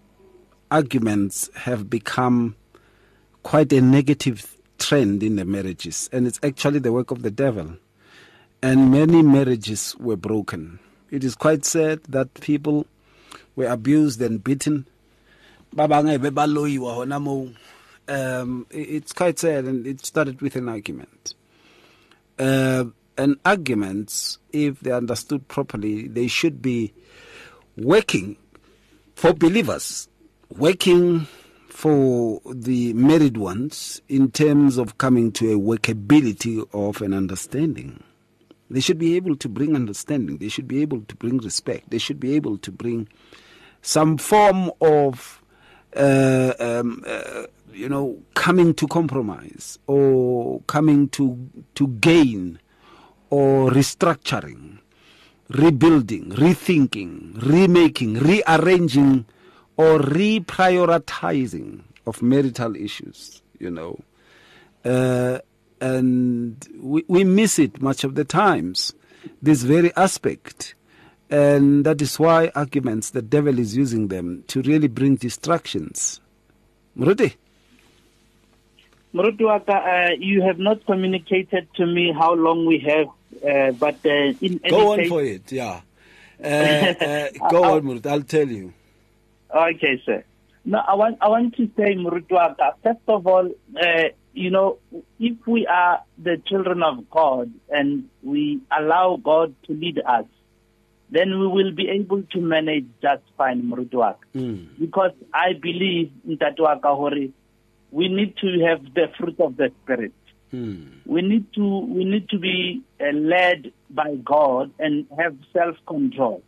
arguments 0.69 1.49
have 1.55 1.89
become 1.89 2.55
quite 3.41 3.73
a 3.73 3.81
negative 3.81 4.55
trend 4.77 5.23
in 5.23 5.37
the 5.37 5.45
marriages, 5.45 6.09
and 6.11 6.27
it's 6.27 6.39
actually 6.43 6.79
the 6.79 6.91
work 6.91 7.09
of 7.09 7.23
the 7.23 7.31
devil. 7.31 7.77
And 8.63 8.91
many 8.91 9.21
marriages 9.21 9.93
were 9.99 10.15
broken. 10.15 10.79
It 11.11 11.25
is 11.25 11.35
quite 11.35 11.65
sad 11.65 12.01
that 12.05 12.33
people 12.35 12.87
were 13.57 13.67
abused 13.67 14.21
and 14.21 14.41
beaten. 14.41 14.87
Um, 15.77 15.97
it's 18.69 19.11
quite 19.11 19.37
sad, 19.39 19.65
and 19.65 19.85
it 19.85 20.05
started 20.05 20.41
with 20.41 20.55
an 20.55 20.69
argument. 20.69 21.33
Uh, 22.39 22.85
and 23.17 23.37
arguments, 23.43 24.37
if 24.53 24.79
they 24.79 24.91
are 24.91 24.97
understood 24.97 25.45
properly, 25.49 26.07
they 26.07 26.27
should 26.27 26.61
be 26.61 26.93
working 27.75 28.37
for 29.13 29.33
believers, 29.33 30.07
working 30.49 31.27
for 31.67 32.39
the 32.49 32.93
married 32.93 33.35
ones 33.35 34.01
in 34.07 34.31
terms 34.31 34.77
of 34.77 34.97
coming 34.97 35.33
to 35.33 35.51
a 35.51 35.59
workability 35.59 36.65
of 36.73 37.01
an 37.01 37.13
understanding. 37.13 38.01
They 38.73 38.79
should 38.79 38.97
be 38.97 39.15
able 39.15 39.35
to 39.35 39.47
bring 39.47 39.75
understanding. 39.75 40.37
They 40.39 40.49
should 40.49 40.67
be 40.67 40.81
able 40.81 41.01
to 41.01 41.15
bring 41.15 41.37
respect. 41.37 41.91
They 41.91 41.99
should 41.99 42.19
be 42.19 42.33
able 42.33 42.57
to 42.57 42.71
bring 42.71 43.07
some 43.83 44.17
form 44.17 44.71
of, 44.81 45.43
uh, 45.95 46.53
um, 46.59 47.03
uh, 47.05 47.43
you 47.71 47.87
know, 47.87 48.17
coming 48.33 48.73
to 48.73 48.87
compromise 48.87 49.77
or 49.85 50.61
coming 50.61 51.09
to 51.09 51.37
to 51.75 51.87
gain 51.87 52.57
or 53.29 53.69
restructuring, 53.69 54.79
rebuilding, 55.49 56.31
rethinking, 56.31 57.43
remaking, 57.45 58.15
rearranging, 58.15 59.25
or 59.77 59.99
reprioritizing 59.99 61.81
of 62.07 62.23
marital 62.23 62.75
issues. 62.75 63.43
You 63.59 63.69
know, 63.69 63.99
uh, 64.83 65.37
and 65.83 66.65
we, 66.79 67.03
we 67.09 67.23
miss 67.25 67.59
it 67.59 67.81
much 67.81 68.05
of 68.05 68.15
the 68.15 68.23
times. 68.23 68.93
This 69.41 69.63
very 69.63 69.93
aspect. 69.97 70.75
And 71.29 71.85
that 71.85 72.01
is 72.01 72.17
why 72.17 72.51
arguments, 72.55 73.09
the 73.09 73.21
devil 73.21 73.59
is 73.59 73.75
using 73.75 74.07
them 74.07 74.45
to 74.47 74.61
really 74.61 74.87
bring 74.87 75.15
distractions. 75.15 76.21
Muruti? 76.97 77.35
Moruti 79.13 79.41
Waka, 79.41 79.73
uh, 79.73 80.09
you 80.17 80.41
have 80.41 80.57
not 80.57 80.85
communicated 80.85 81.67
to 81.75 81.85
me 81.85 82.13
how 82.17 82.33
long 82.33 82.65
we 82.65 82.79
have, 82.79 83.07
uh, 83.43 83.71
but 83.73 83.97
uh, 84.05 84.09
in 84.09 84.61
any 84.63 84.69
Go 84.69 84.93
on 84.93 84.99
case, 84.99 85.09
for 85.09 85.23
it, 85.23 85.51
yeah. 85.51 85.81
Uh, 86.43 86.45
uh, 86.45 87.49
go 87.49 87.63
on, 87.63 87.83
Muruti, 87.83 88.05
I'll 88.07 88.21
tell 88.21 88.47
you. 88.47 88.73
Okay, 89.55 90.01
sir. 90.05 90.25
No, 90.65 90.79
I 90.79 90.95
want 90.95 91.17
I 91.21 91.29
want 91.29 91.55
to 91.55 91.69
say, 91.77 91.95
Murutwaka, 91.95 92.73
first 92.83 92.99
of 93.07 93.25
all, 93.27 93.49
uh, 93.79 94.03
you 94.33 94.49
know, 94.49 94.79
if 95.19 95.37
we 95.47 95.67
are 95.67 96.01
the 96.17 96.41
children 96.47 96.81
of 96.83 97.09
God 97.09 97.51
and 97.69 98.09
we 98.23 98.61
allow 98.77 99.17
God 99.23 99.55
to 99.65 99.73
lead 99.73 99.99
us, 99.99 100.25
then 101.09 101.39
we 101.39 101.47
will 101.47 101.71
be 101.71 101.89
able 101.89 102.23
to 102.23 102.41
manage 102.41 102.85
just 103.01 103.21
fine, 103.37 103.61
Murutwaka. 103.63 104.15
Because 104.79 105.11
I 105.33 105.53
believe 105.53 106.11
in 106.27 106.37
Tatuaka 106.37 106.95
Hori, 106.95 107.31
we 107.91 108.07
need 108.07 108.35
to 108.37 108.65
have 108.65 108.83
the 108.95 109.11
fruit 109.19 109.39
of 109.39 109.55
the 109.55 109.71
Spirit. 109.83 110.13
We 111.05 111.21
need 111.21 111.53
to 111.53 111.79
we 111.79 112.05
need 112.05 112.29
to 112.29 112.39
be 112.39 112.81
uh, 112.99 113.11
led 113.11 113.71
by 113.89 114.15
God 114.15 114.71
and 114.79 115.05
have 115.17 115.35
self 115.51 115.75
control. 115.87 116.41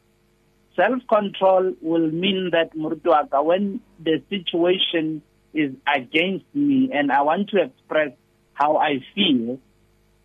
Self 0.76 1.02
control 1.08 1.74
will 1.82 2.12
mean 2.12 2.50
that 2.52 2.76
Murtuaka, 2.76 3.44
when 3.44 3.82
the 4.04 4.22
situation 4.30 5.22
is 5.56 5.74
against 5.88 6.46
me 6.54 6.90
and 6.94 7.12
I 7.12 7.22
want 7.22 7.50
to 7.50 7.62
express 7.64 8.12
how 8.54 8.78
I 8.78 9.00
feel, 9.16 9.60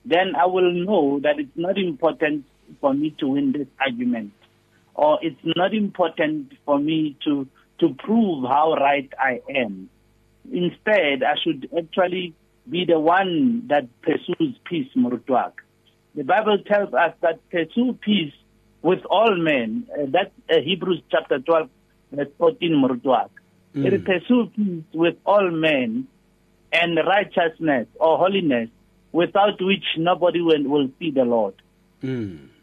then 0.05 0.35
I 0.37 0.47
will 0.47 0.73
know 0.73 1.21
that 1.21 1.39
it's 1.39 1.57
not 1.57 1.79
important 1.79 2.45
for 2.81 2.93
me 2.93 3.15
to 3.19 3.29
win 3.29 3.53
this 3.53 3.67
argument. 3.81 4.33
Or 4.95 5.19
it's 5.23 5.41
not 5.45 5.73
important 5.75 6.53
for 6.65 6.79
me 6.79 7.17
to, 7.25 7.47
to 7.81 7.95
prove 7.95 8.45
how 8.45 8.75
right 8.75 9.11
I 9.19 9.41
am. 9.55 9.89
Instead, 10.51 11.23
I 11.23 11.35
should 11.43 11.71
actually 11.77 12.35
be 12.69 12.85
the 12.85 12.99
one 12.99 13.67
that 13.69 13.89
pursues 14.03 14.57
peace, 14.65 14.89
Murtuak. 14.97 15.53
The 16.15 16.25
Bible 16.25 16.59
tells 16.67 16.93
us 16.93 17.15
that 17.21 17.41
pursue 17.51 17.99
peace 18.01 18.33
with 18.83 19.01
all 19.09 19.37
men. 19.37 19.87
Uh, 19.93 20.07
that's 20.09 20.31
uh, 20.51 20.61
Hebrews 20.65 21.03
chapter 21.11 21.39
12, 21.39 21.69
verse 22.13 22.29
14, 22.39 22.73
Murtuak. 23.75 23.87
It 23.87 23.93
peace 24.57 24.85
with 24.95 25.17
all 25.25 25.51
men 25.51 26.07
and 26.73 26.97
righteousness 26.97 27.87
or 27.99 28.19
holiness, 28.19 28.69
without 29.13 29.61
which 29.61 29.85
nobody 29.97 30.41
will, 30.41 30.63
will 30.65 30.89
see 30.99 31.11
the 31.11 31.25
Lord. 31.25 31.55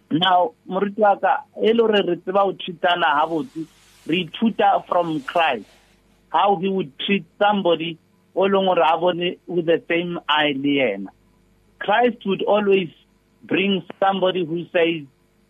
Now, 0.10 0.54
Murituaka, 0.70 1.44
elore 1.62 1.92
re 1.92 2.16
tseba 2.16 2.40
ho 2.40 2.54
treatana 2.54 3.06
ha 3.06 3.28
botse, 3.28 3.68
re 4.08 4.30
ithuta 4.30 4.86
from 4.88 5.22
Christ 5.22 5.66
how 6.30 6.58
he 6.62 6.70
would 6.70 6.92
treat 7.00 7.26
somebody 7.40 7.98
o 8.36 8.42
leng 8.42 8.66
hore 8.66 8.80
a 8.80 8.98
bone 9.00 9.38
with 9.48 9.66
the 9.66 9.82
same 9.88 10.20
eye 10.28 10.54
le 10.56 10.68
yena. 10.80 11.08
Christ 11.80 12.18
would 12.26 12.44
always 12.44 12.90
bring 13.44 13.84
somebody 14.00 14.46
who 14.46 14.66
says 14.74 15.06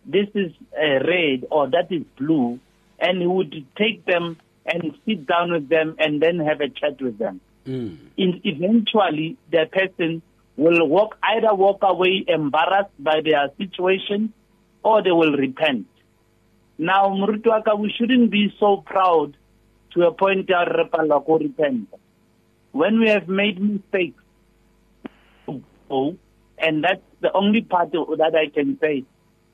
this 0.06 0.28
is 0.34 0.52
uh, 0.76 1.04
red 1.04 1.44
or 1.50 1.68
that 1.68 1.90
is 1.90 2.02
blue, 2.18 2.58
and 2.98 3.20
he 3.20 3.26
would 3.26 3.64
take 3.76 4.04
them 4.06 4.36
and 4.68 4.94
sit 5.06 5.26
down 5.26 5.52
with 5.52 5.68
them 5.68 5.96
and 5.98 6.20
then 6.22 6.38
have 6.38 6.60
a 6.60 6.68
chat 6.68 7.00
with 7.00 7.18
them. 7.18 7.40
Mm. 7.66 7.98
In, 8.16 8.40
eventually, 8.44 9.36
the 9.50 9.66
person 9.70 10.22
will 10.56 10.86
walk 10.86 11.16
either 11.22 11.54
walk 11.54 11.78
away 11.82 12.24
embarrassed 12.26 12.92
by 12.98 13.20
their 13.24 13.50
situation 13.56 14.32
or 14.82 15.02
they 15.02 15.10
will 15.10 15.32
repent. 15.32 15.86
Now, 16.78 17.08
Murutuaka, 17.08 17.78
we 17.78 17.92
shouldn't 17.96 18.30
be 18.30 18.54
so 18.60 18.78
proud 18.78 19.36
to 19.94 20.06
a 20.06 20.12
point 20.12 20.48
where 20.48 20.66
we 21.26 21.46
repent. 21.46 21.88
When 22.72 23.00
we 23.00 23.08
have 23.08 23.28
made 23.28 23.60
mistakes, 23.60 24.22
oh, 25.90 26.16
and 26.58 26.84
that's 26.84 27.02
the 27.20 27.32
only 27.32 27.62
part 27.62 27.92
that 27.92 28.34
I 28.34 28.50
can 28.52 28.78
say, 28.80 29.04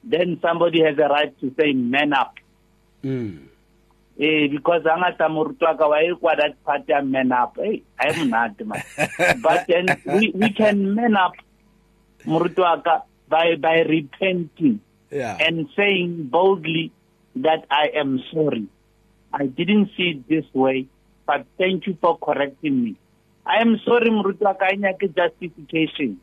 then 0.03 0.39
somebody 0.43 0.83
has 0.83 0.99
a 0.99 1.09
right 1.09 1.39
to 1.41 1.55
say, 1.59 1.73
man 1.73 2.13
up. 2.13 2.35
Mm. 3.03 3.49
Eh, 4.19 4.47
because 4.49 4.85
hangata 4.85 5.29
morutwaka 5.29 5.87
wa 5.87 5.99
kwa 6.21 6.37
that 6.37 6.55
part 6.65 6.89
ya 6.89 7.03
man 7.03 7.33
up. 7.33 7.57
Hey, 7.57 7.83
I 7.99 8.09
am 8.15 8.31
not 8.31 8.55
man. 8.65 8.83
but 9.43 9.67
then 9.67 9.87
we, 10.07 10.31
we 10.35 10.51
can 10.51 10.95
man 10.95 11.17
up 11.17 11.35
morutwaka 12.25 13.03
by 13.29 13.57
by 13.57 13.81
repenting 13.83 14.81
Yeah. 15.11 15.37
and 15.39 15.69
saying 15.77 16.27
boldly 16.31 16.91
that 17.37 17.67
I 17.71 17.91
am 17.95 18.19
sorry. 18.33 18.67
I 19.33 19.47
didn't 19.47 19.91
see 19.97 20.19
it 20.19 20.29
this 20.29 20.45
way, 20.55 20.87
but 21.27 21.47
thank 21.59 21.87
you 21.87 21.97
for 22.01 22.19
correcting 22.19 22.83
me. 22.83 22.97
I 23.47 23.61
am 23.61 23.79
sorry, 23.85 24.11
Murutwaka, 24.11 24.71
inyake 24.75 25.15
justification. 25.15 26.19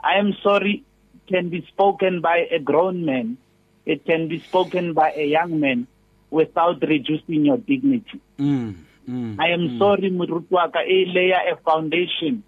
I 0.00 0.18
am 0.18 0.34
sorry 0.42 0.84
can 1.28 1.50
be 1.50 1.64
spoken 1.68 2.20
by 2.20 2.48
a 2.50 2.58
grown 2.58 3.04
man. 3.04 3.36
It 3.84 4.04
can 4.04 4.28
be 4.28 4.40
spoken 4.40 4.92
by 4.94 5.12
a 5.12 5.24
young 5.24 5.60
man 5.60 5.86
without 6.30 6.82
reducing 6.82 7.44
your 7.46 7.56
dignity. 7.58 8.20
Mm. 8.38 8.74
Mm. 9.08 9.36
I 9.40 9.48
am 9.50 9.78
sorry, 9.78 10.10
Murutwaka, 10.10 10.80
a 10.84 11.04
layer 11.14 11.40
a 11.52 11.56
foundation. 11.64 12.42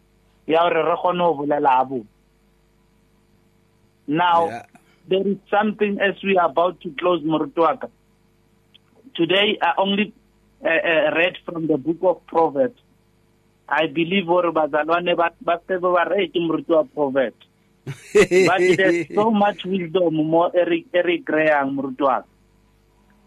ya 0.47 0.63
hore 0.63 0.83
re 0.85 0.97
kgone 0.99 1.21
ho 1.23 1.35
bolela 1.39 1.69
ha 1.79 1.85
botse. 1.85 2.07
Now, 4.07 4.49
Yeah. 4.49 4.63
there 5.09 5.27
is 5.27 5.37
something 5.51 6.01
as 6.01 6.17
we 6.23 6.37
are 6.37 6.47
about 6.51 6.81
to 6.81 6.91
close 6.99 7.23
Murutuaka. 7.23 7.89
Today, 9.15 9.59
I 9.63 9.73
only 9.79 10.13
uh, 10.65 10.69
uh, 10.69 11.15
read 11.17 11.37
from 11.45 11.67
the 11.67 11.79
book 11.79 11.99
of 12.03 12.27
Proverbs. 12.27 12.81
I 13.69 13.87
believe 13.87 14.27
hore 14.27 14.51
bazalwane 14.53 15.17
ba 15.17 15.31
ba 15.41 15.61
tsebe 15.67 15.89
ba 15.95 16.05
read 16.11 16.33
Murutua 16.35 16.89
Proverbs. 16.93 17.47
But 18.13 18.59
there's 18.77 19.07
so 19.15 19.31
much 19.31 19.65
wisdom 19.65 20.15
more 20.15 20.51
Eric 20.55 20.87
Eric 20.93 21.25
Graham 21.25 21.77
Murutuaka. 21.79 22.25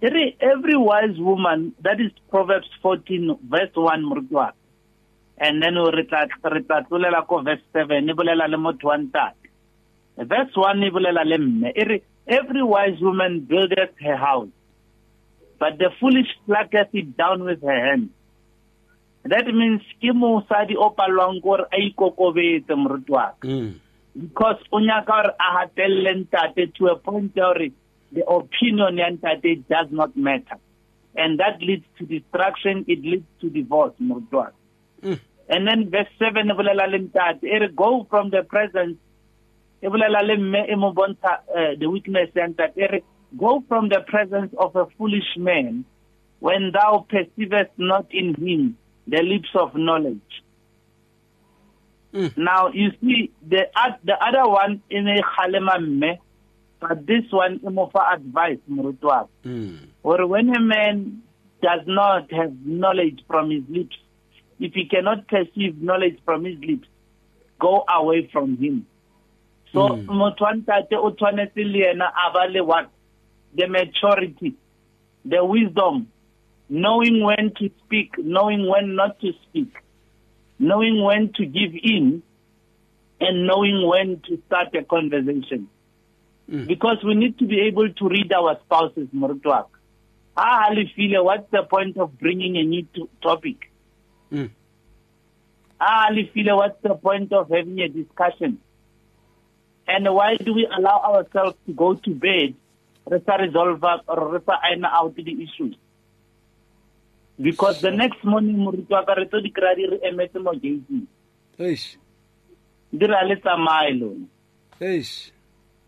Every, 0.04 0.36
every 0.41 0.76
wise 0.76 1.18
woman, 1.18 1.74
that 1.82 2.01
is 2.01 2.12
Proverbs 2.30 2.68
14, 2.82 3.38
verse 3.47 3.72
1, 3.74 4.04
Murutuaka. 4.04 4.51
And 5.38 5.64
then 5.64 5.76
we 5.76 6.04
tla 6.04 6.28
re 6.51 6.62
tla 6.62 6.84
tlolela 6.84 7.26
ko 7.26 7.41
verse 7.41 7.62
7, 7.72 8.10
e 8.10 8.14
bolela 8.14 8.49
le 8.49 8.58
motho 8.58 8.84
wa 8.84 8.97
ntate. 8.97 9.47
Verse 10.18 10.54
1 10.56 10.84
e 10.84 10.89
bolela 10.91 11.24
le 11.26 11.38
mme. 11.38 11.72
Every 12.28 12.64
wise 12.64 12.99
woman 12.99 13.41
buildeth 13.41 13.95
her 14.01 14.18
house, 14.18 14.49
but 15.60 15.78
the 15.78 15.89
foolish 15.99 16.28
plucketh 16.45 16.93
it 16.93 17.18
down 17.18 17.43
with 17.43 17.62
her 17.62 17.86
hand. 17.86 18.10
That 19.24 19.47
means 19.47 19.82
ke 20.01 20.12
mosadi 20.12 20.76
o 20.76 20.89
palwang 20.91 21.41
gore 21.41 21.66
a 21.72 21.78
ikokobetse 21.80 22.76
Mm. 23.43 23.80
because 24.20 24.58
o 24.72 24.80
nyaka 24.80 25.06
gore 25.06 25.34
a 25.39 25.58
hatelle 25.58 26.14
ntate 26.14 26.74
to 26.76 26.88
a 26.88 26.95
point 26.97 27.36
ya 27.36 27.54
gore 27.54 27.72
the 28.14 28.24
opinion 28.26 28.97
ya 28.97 29.09
ntate 29.09 29.55
does 29.70 29.89
not 29.91 30.16
matter 30.16 30.57
and 31.16 31.39
that 31.39 31.61
leads 31.61 31.86
to 31.97 32.05
destruction 32.05 32.84
it 32.88 33.01
leads 33.11 33.28
to 33.41 33.49
divorce 33.49 33.93
morutwana 33.99 34.53
Mm. 35.03 35.20
and 35.49 35.68
then 35.68 35.89
verse 35.89 36.09
7 36.20 36.49
e 36.51 36.53
bolela 36.53 36.88
le 36.88 36.97
ntate 36.99 37.43
e 37.43 37.59
re 37.59 37.68
go 37.68 38.05
from 38.09 38.30
the 38.32 38.43
presence 38.43 38.97
bolela 39.82 40.22
le 40.28 40.38
mme 40.38 40.76
mo 40.78 40.93
bontsha 40.93 41.34
eh, 41.57 41.76
the 41.80 41.88
weakness 41.89 42.30
and 42.36 42.55
that 42.57 42.74
go 43.38 43.64
from 43.68 43.89
the 43.89 43.99
presence 44.14 44.53
of 44.57 44.76
a 44.76 44.86
foolish 44.97 45.32
man 45.38 45.84
when 46.39 46.72
thou 46.72 47.05
perceivest 47.09 47.72
not 47.78 48.05
in 48.14 48.34
him 48.36 48.78
the 49.07 49.22
lips 49.22 49.49
of 49.55 49.76
knowledge 49.76 50.34
Mm. 52.14 52.32
now 52.38 52.68
you 52.68 52.91
see 53.01 53.32
the 53.49 53.61
the 54.03 54.14
other 54.28 54.45
one 54.47 54.82
in 54.89 55.07
a 55.07 55.22
khalema 55.34 55.80
mme 55.80 56.20
but 56.88 57.05
this 57.07 57.23
one 57.31 57.59
e 57.63 57.69
mo 57.69 57.89
fa 57.93 58.01
advice 58.13 58.59
morutwana 58.69 59.27
Mm. 59.45 59.77
or 60.03 60.27
when 60.27 60.49
a 60.55 60.59
man 60.59 61.21
does 61.61 61.81
not 61.88 62.31
have 62.31 62.53
knowledge 62.65 63.23
from 63.27 63.49
his 63.49 63.63
lips, 63.69 63.95
if 64.59 64.73
he 64.73 64.86
cannot 64.86 65.27
perceive 65.27 65.81
knowledge 65.81 66.19
from 66.25 66.43
his 66.43 66.59
lips, 66.59 66.88
go 67.59 67.84
away 67.88 68.27
from 68.31 68.57
him. 68.57 68.86
So 69.71 69.88
Mm. 69.89 70.05
motho 70.07 70.43
wa 70.43 70.53
ntate 70.53 70.95
o 70.95 71.11
tshwanetse 71.11 71.63
le 71.63 71.79
yena 71.86 72.11
a 72.11 72.31
ba 72.34 72.47
le 72.51 72.63
what? 72.63 72.89
The 73.55 73.67
maturity, 73.67 74.53
the 75.25 75.43
wisdom, 75.45 76.07
knowing 76.69 77.23
when 77.23 77.51
to 77.59 77.69
speak, 77.86 78.17
knowing 78.17 78.67
when 78.67 78.95
not 78.95 79.19
to 79.21 79.31
speak, 79.43 79.71
knowing 80.59 81.01
when 81.03 81.31
to 81.34 81.45
give 81.45 81.73
in, 81.75 82.23
and 83.21 83.47
knowing 83.47 83.88
when 83.88 84.19
to 84.27 84.41
start 84.47 84.75
a 84.75 84.84
conversation. 84.84 85.69
Mm. 86.51 86.67
Because 86.67 86.97
we 87.03 87.15
need 87.15 87.37
to 87.39 87.45
be 87.45 87.61
able 87.61 87.89
to 87.89 88.07
read 88.09 88.31
our 88.33 88.59
spouses, 88.65 89.07
Morutwak. 89.15 89.67
Ah, 90.35 90.69
Alifile, 90.69 91.23
what's 91.23 91.49
the 91.51 91.63
point 91.63 91.97
of 91.97 92.17
bringing 92.19 92.57
a 92.57 92.63
new 92.63 92.83
to- 92.95 93.09
topic? 93.21 93.71
Mm. 94.31 94.49
Ah, 95.79 96.07
Alifile, 96.09 96.55
what's 96.57 96.81
the 96.81 96.95
point 96.95 97.31
of 97.31 97.49
having 97.49 97.79
a 97.79 97.87
discussion? 97.87 98.59
And 99.87 100.13
why 100.13 100.37
do 100.37 100.53
we 100.53 100.65
allow 100.65 100.99
ourselves 101.13 101.55
to 101.65 101.73
go 101.73 101.93
to 101.93 102.09
bed, 102.15 102.55
resa 103.05 103.37
resolve 103.39 103.83
or 104.07 104.31
resa 104.33 104.57
iron 104.63 104.85
out 104.85 105.15
the 105.15 105.43
issues? 105.43 105.75
Because 107.39 107.81
the 107.81 107.91
next 107.91 108.23
morning, 108.23 108.57
Morutwaka, 108.57 109.15
re 109.17 109.25
tlo 109.25 109.41
di 109.41 109.49
kry-a 109.49 109.75
di 109.75 109.87
re 109.87 109.97
emetse 110.05 110.41
mo 110.41 110.51
gate-ing. 110.53 111.07
Eish. 111.59 111.97
Di 112.91 113.05
re 113.05 113.25
le 113.27 113.37
lona. 113.43 114.27
Eish. 114.79 115.32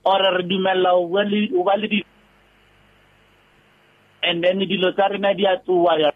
Or 0.05 0.21
re 0.37 0.43
dumella 0.43 0.93
o 0.93 1.07
bua 1.07 1.23
le- 1.23 1.51
o 1.57 1.63
ba 1.63 1.75
le 1.77 1.87
di 1.87 1.99
and 4.23 4.43
then 4.43 4.59
dilo 4.59 4.91
tsa 4.95 5.07
rena 5.11 5.33
di 5.33 5.45
a 5.45 5.57
tsoa 5.65 5.93
ya 5.99 6.11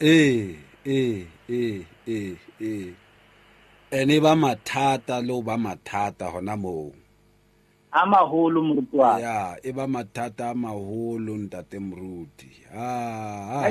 Eh, 0.00 0.56
eh, 0.84 1.24
eh, 1.48 1.80
eh, 2.06 2.36
eh. 2.60 2.92
ene 3.90 4.20
ba 4.20 4.34
mathata 4.36 5.22
le 5.26 5.32
o 5.32 5.42
ba 5.42 5.56
mathata 5.56 6.30
gona 6.32 6.56
moo 6.56 6.90
a 7.92 8.06
magolo 8.06 8.58
morutwana 8.62 9.20
ya 9.22 9.56
e 9.62 9.70
ba 9.72 9.86
mathata 9.86 10.50
a 10.50 10.54
maholo 10.54 11.32
ntate 11.38 11.78
moruti 11.78 12.50
ah, 12.74 13.62
ah. 13.66 13.70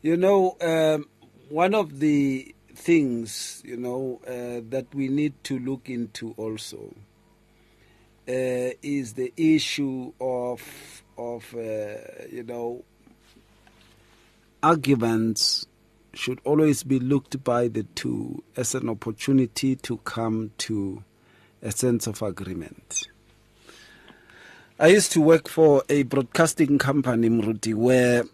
You 0.00 0.16
know 0.16 0.54
um, 0.62 1.06
one 1.50 1.74
of 1.74 1.98
the 1.98 2.54
things 2.74 3.62
you 3.66 3.76
know 3.76 4.20
uh, 4.28 4.60
that 4.70 4.86
we 4.94 5.08
need 5.08 5.34
to 5.44 5.58
look 5.58 5.88
into 5.90 6.34
also 6.38 6.94
is 8.32 9.14
the 9.14 9.32
issue 9.36 10.12
of 10.20 10.62
of 11.16 11.54
uh, 11.54 11.96
you 12.30 12.44
know 12.46 12.84
arguments 14.62 15.66
should 16.14 16.40
always 16.44 16.82
be 16.82 16.98
looked 16.98 17.42
by 17.44 17.68
the 17.68 17.84
two 17.94 18.42
as 18.56 18.74
an 18.74 18.88
opportunity 18.88 19.76
to 19.76 19.98
come 19.98 20.50
to 20.58 21.02
a 21.62 21.70
sense 21.70 22.06
of 22.06 22.22
agreement. 22.22 23.08
I 24.80 24.88
used 24.88 25.12
to 25.12 25.20
work 25.20 25.48
for 25.48 25.82
a 25.88 26.04
broadcasting 26.04 26.78
company, 26.78 27.28
Mruti, 27.28 27.74
where 27.74 28.24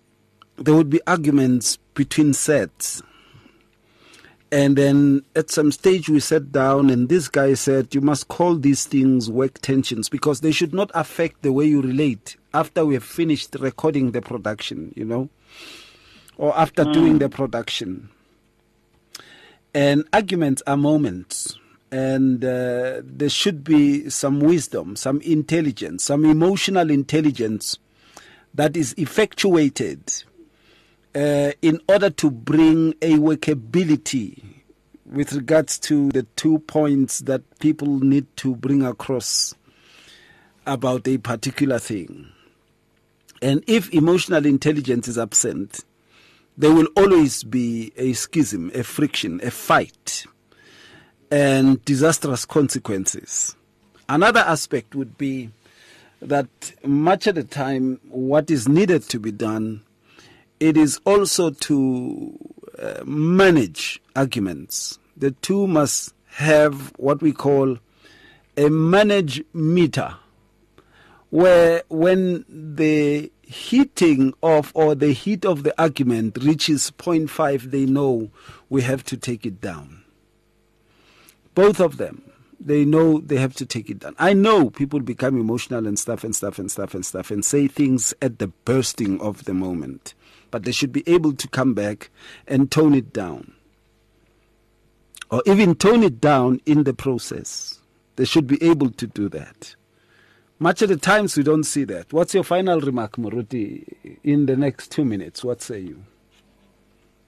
there 0.56 0.74
would 0.74 0.90
be 0.90 1.00
arguments 1.06 1.78
between 1.94 2.32
sets. 2.32 3.02
And 4.52 4.76
then 4.76 5.22
at 5.34 5.50
some 5.50 5.72
stage 5.72 6.08
we 6.08 6.20
sat 6.20 6.52
down 6.52 6.90
and 6.90 7.08
this 7.08 7.28
guy 7.28 7.54
said, 7.54 7.94
You 7.94 8.00
must 8.00 8.28
call 8.28 8.56
these 8.56 8.86
things 8.86 9.30
work 9.30 9.60
tensions 9.60 10.08
because 10.08 10.40
they 10.40 10.52
should 10.52 10.72
not 10.72 10.90
affect 10.94 11.42
the 11.42 11.52
way 11.52 11.64
you 11.64 11.82
relate 11.82 12.36
after 12.52 12.84
we 12.86 12.94
have 12.94 13.04
finished 13.04 13.56
recording 13.58 14.12
the 14.12 14.22
production, 14.22 14.92
you 14.94 15.04
know, 15.04 15.28
or 16.36 16.56
after 16.56 16.84
doing 16.84 17.18
the 17.18 17.28
production. 17.28 18.10
And 19.74 20.04
arguments 20.12 20.62
are 20.66 20.76
moments. 20.76 21.58
And 21.90 22.44
uh, 22.44 23.02
there 23.04 23.28
should 23.28 23.62
be 23.62 24.08
some 24.10 24.40
wisdom, 24.40 24.96
some 24.96 25.20
intelligence, 25.20 26.04
some 26.04 26.24
emotional 26.24 26.90
intelligence 26.90 27.78
that 28.52 28.76
is 28.76 28.94
effectuated 28.94 30.24
uh, 31.14 31.52
in 31.62 31.80
order 31.88 32.10
to 32.10 32.30
bring 32.30 32.94
a 33.02 33.12
workability 33.12 34.42
with 35.06 35.32
regards 35.32 35.78
to 35.78 36.08
the 36.10 36.24
two 36.36 36.58
points 36.60 37.20
that 37.20 37.42
people 37.60 38.00
need 38.00 38.26
to 38.36 38.56
bring 38.56 38.84
across. 38.84 39.54
about 40.66 41.06
a 41.06 41.18
particular 41.18 41.78
thing. 41.78 42.28
And 43.42 43.62
if 43.66 43.92
emotional 43.92 44.46
intelligence 44.46 45.08
is 45.08 45.18
absent, 45.18 45.84
there 46.56 46.72
will 46.72 46.88
always 46.96 47.44
be 47.44 47.92
a 47.96 48.12
schism, 48.14 48.70
a 48.74 48.82
friction, 48.82 49.40
a 49.42 49.50
fight, 49.50 50.24
and 51.30 51.84
disastrous 51.84 52.44
consequences. 52.44 53.56
Another 54.08 54.40
aspect 54.40 54.94
would 54.94 55.18
be 55.18 55.50
that 56.22 56.72
much 56.84 57.26
of 57.26 57.34
the 57.34 57.44
time, 57.44 58.00
what 58.08 58.50
is 58.50 58.68
needed 58.68 59.02
to 59.10 59.18
be 59.18 59.32
done, 59.32 59.82
it 60.60 60.76
is 60.76 61.00
also 61.04 61.50
to 61.50 62.38
uh, 62.78 63.02
manage 63.04 64.00
arguments. 64.16 64.98
The 65.16 65.32
two 65.32 65.66
must 65.66 66.14
have 66.26 66.92
what 66.96 67.22
we 67.22 67.32
call 67.32 67.78
a 68.56 68.68
manage 68.68 69.42
meter, 69.52 70.16
where 71.30 71.82
when 71.88 72.44
the 72.48 73.30
heating 73.42 74.32
of 74.42 74.72
or 74.74 74.94
the 74.94 75.12
heat 75.12 75.44
of 75.44 75.62
the 75.62 75.80
argument 75.80 76.38
reaches 76.40 76.90
0.5, 76.92 77.70
they 77.70 77.84
know 77.84 78.30
we 78.68 78.82
have 78.82 79.04
to 79.04 79.16
take 79.16 79.44
it 79.44 79.60
down. 79.60 80.02
Both 81.54 81.80
of 81.80 81.98
them, 81.98 82.22
they 82.58 82.84
know 82.84 83.20
they 83.20 83.36
have 83.36 83.54
to 83.54 83.66
take 83.66 83.90
it 83.90 84.00
down. 84.00 84.16
I 84.18 84.32
know 84.32 84.70
people 84.70 85.00
become 85.00 85.38
emotional 85.38 85.86
and 85.86 85.98
stuff 85.98 86.24
and 86.24 86.34
stuff 86.34 86.58
and 86.58 86.70
stuff 86.70 86.94
and 86.94 87.04
stuff 87.04 87.30
and 87.30 87.44
say 87.44 87.68
things 87.68 88.14
at 88.22 88.38
the 88.38 88.48
bursting 88.48 89.20
of 89.20 89.44
the 89.44 89.54
moment, 89.54 90.14
but 90.54 90.62
they 90.62 90.70
should 90.70 90.92
be 90.92 91.02
able 91.08 91.32
to 91.32 91.48
come 91.48 91.74
back 91.74 92.10
and 92.46 92.70
tone 92.70 92.94
it 92.94 93.12
down. 93.12 93.54
Or 95.28 95.42
even 95.46 95.74
tone 95.74 96.04
it 96.04 96.20
down 96.20 96.60
in 96.64 96.84
the 96.84 96.94
process. 96.94 97.80
They 98.14 98.24
should 98.24 98.46
be 98.46 98.62
able 98.62 98.90
to 98.90 99.08
do 99.08 99.28
that. 99.30 99.74
Much 100.60 100.80
of 100.80 100.90
the 100.90 100.96
times 100.96 101.36
we 101.36 101.42
don't 101.42 101.64
see 101.64 101.82
that. 101.82 102.12
What's 102.12 102.34
your 102.34 102.44
final 102.44 102.80
remark, 102.80 103.16
Muruti, 103.16 104.18
in 104.22 104.46
the 104.46 104.56
next 104.56 104.92
two 104.92 105.04
minutes? 105.04 105.42
What 105.42 105.60
say 105.60 105.80
you? 105.80 106.04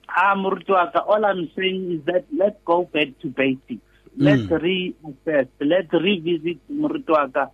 Ah, 0.07 0.33
Murutuaka, 0.33 1.05
all 1.05 1.25
I'm 1.25 1.51
saying 1.53 1.91
is 1.91 2.05
that 2.05 2.23
let's 2.33 2.55
go 2.63 2.85
back 2.85 3.09
to 3.23 3.27
basics. 3.27 3.81
Let's 4.15 4.43
reassess. 4.43 5.49
Let's 5.59 5.91
revisit 5.91 6.59
Murutuaka. 6.71 7.51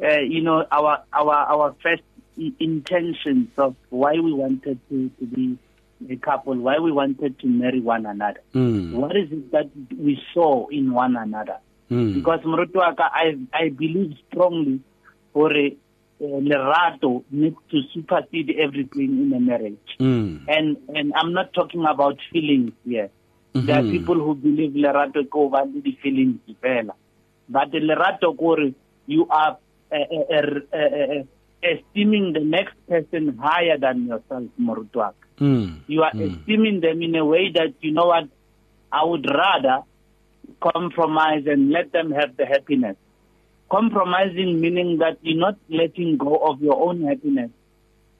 Uh, 0.00 0.20
you 0.20 0.42
know 0.42 0.64
our 0.70 1.02
our 1.12 1.34
our 1.34 1.74
first 1.82 2.02
intentions 2.58 3.48
of 3.56 3.74
why 3.90 4.12
we 4.12 4.32
wanted 4.32 4.78
to, 4.88 5.10
to 5.18 5.26
be 5.26 5.58
a 6.10 6.16
couple, 6.16 6.54
why 6.56 6.78
we 6.78 6.92
wanted 6.92 7.38
to 7.40 7.46
marry 7.46 7.80
one 7.80 8.06
another. 8.06 8.40
Mm. 8.54 8.92
What 8.92 9.16
is 9.16 9.30
it 9.32 9.50
that 9.52 9.70
we 9.96 10.20
saw 10.34 10.66
in 10.68 10.92
one 10.92 11.16
another? 11.16 11.58
Mm. 11.90 12.14
Because 12.14 12.40
Murutuaka, 12.40 13.08
I 13.12 13.36
I 13.52 13.68
believe 13.70 14.14
strongly 14.28 14.80
for 15.32 15.52
a 15.56 15.76
uh, 16.20 16.24
lerato 16.24 17.24
needs 17.30 17.56
to 17.70 17.80
supersede 17.94 18.50
everything 18.58 19.22
in 19.22 19.32
a 19.34 19.40
marriage. 19.40 19.96
Mm. 20.00 20.44
And 20.48 20.76
and 20.94 21.12
I'm 21.14 21.32
not 21.32 21.52
talking 21.54 21.84
about 21.88 22.18
feelings 22.32 22.72
here. 22.84 23.10
There 23.52 23.78
are 23.78 23.82
people 23.82 24.16
who 24.16 24.34
believe 24.34 24.72
lerato 24.72 25.24
le 25.24 25.80
di 25.80 25.98
feelings 26.02 26.40
fela. 26.62 26.92
But 27.48 27.70
the 27.70 27.78
lerato 27.78 28.36
kore 28.36 28.72
you 29.06 29.26
are 29.30 29.56
a, 29.90 29.96
uh, 29.96 30.76
uh, 30.76 31.22
esteeming 31.74 32.32
the 32.32 32.40
next 32.40 32.74
person 32.88 33.36
higher 33.38 33.78
than 33.78 34.06
yourself, 34.06 34.44
Morutuak. 34.60 35.14
Mm. 35.38 35.80
You 35.86 36.02
are 36.02 36.12
esteeming 36.14 36.80
them 36.80 37.02
in 37.02 37.14
a 37.14 37.24
way 37.24 37.50
that 37.52 37.74
you 37.80 37.92
know 37.92 38.06
what 38.06 38.28
I 38.92 39.04
would 39.04 39.26
rather 39.28 39.82
compromise 40.60 41.44
and 41.46 41.70
let 41.70 41.92
them 41.92 42.10
have 42.12 42.36
the 42.36 42.46
happiness. 42.46 42.96
Compromising 43.70 44.60
meaning 44.60 44.98
that 44.98 45.18
you're 45.22 45.38
not 45.38 45.56
letting 45.68 46.16
go 46.16 46.36
of 46.36 46.62
your 46.62 46.80
own 46.80 47.02
happiness, 47.02 47.50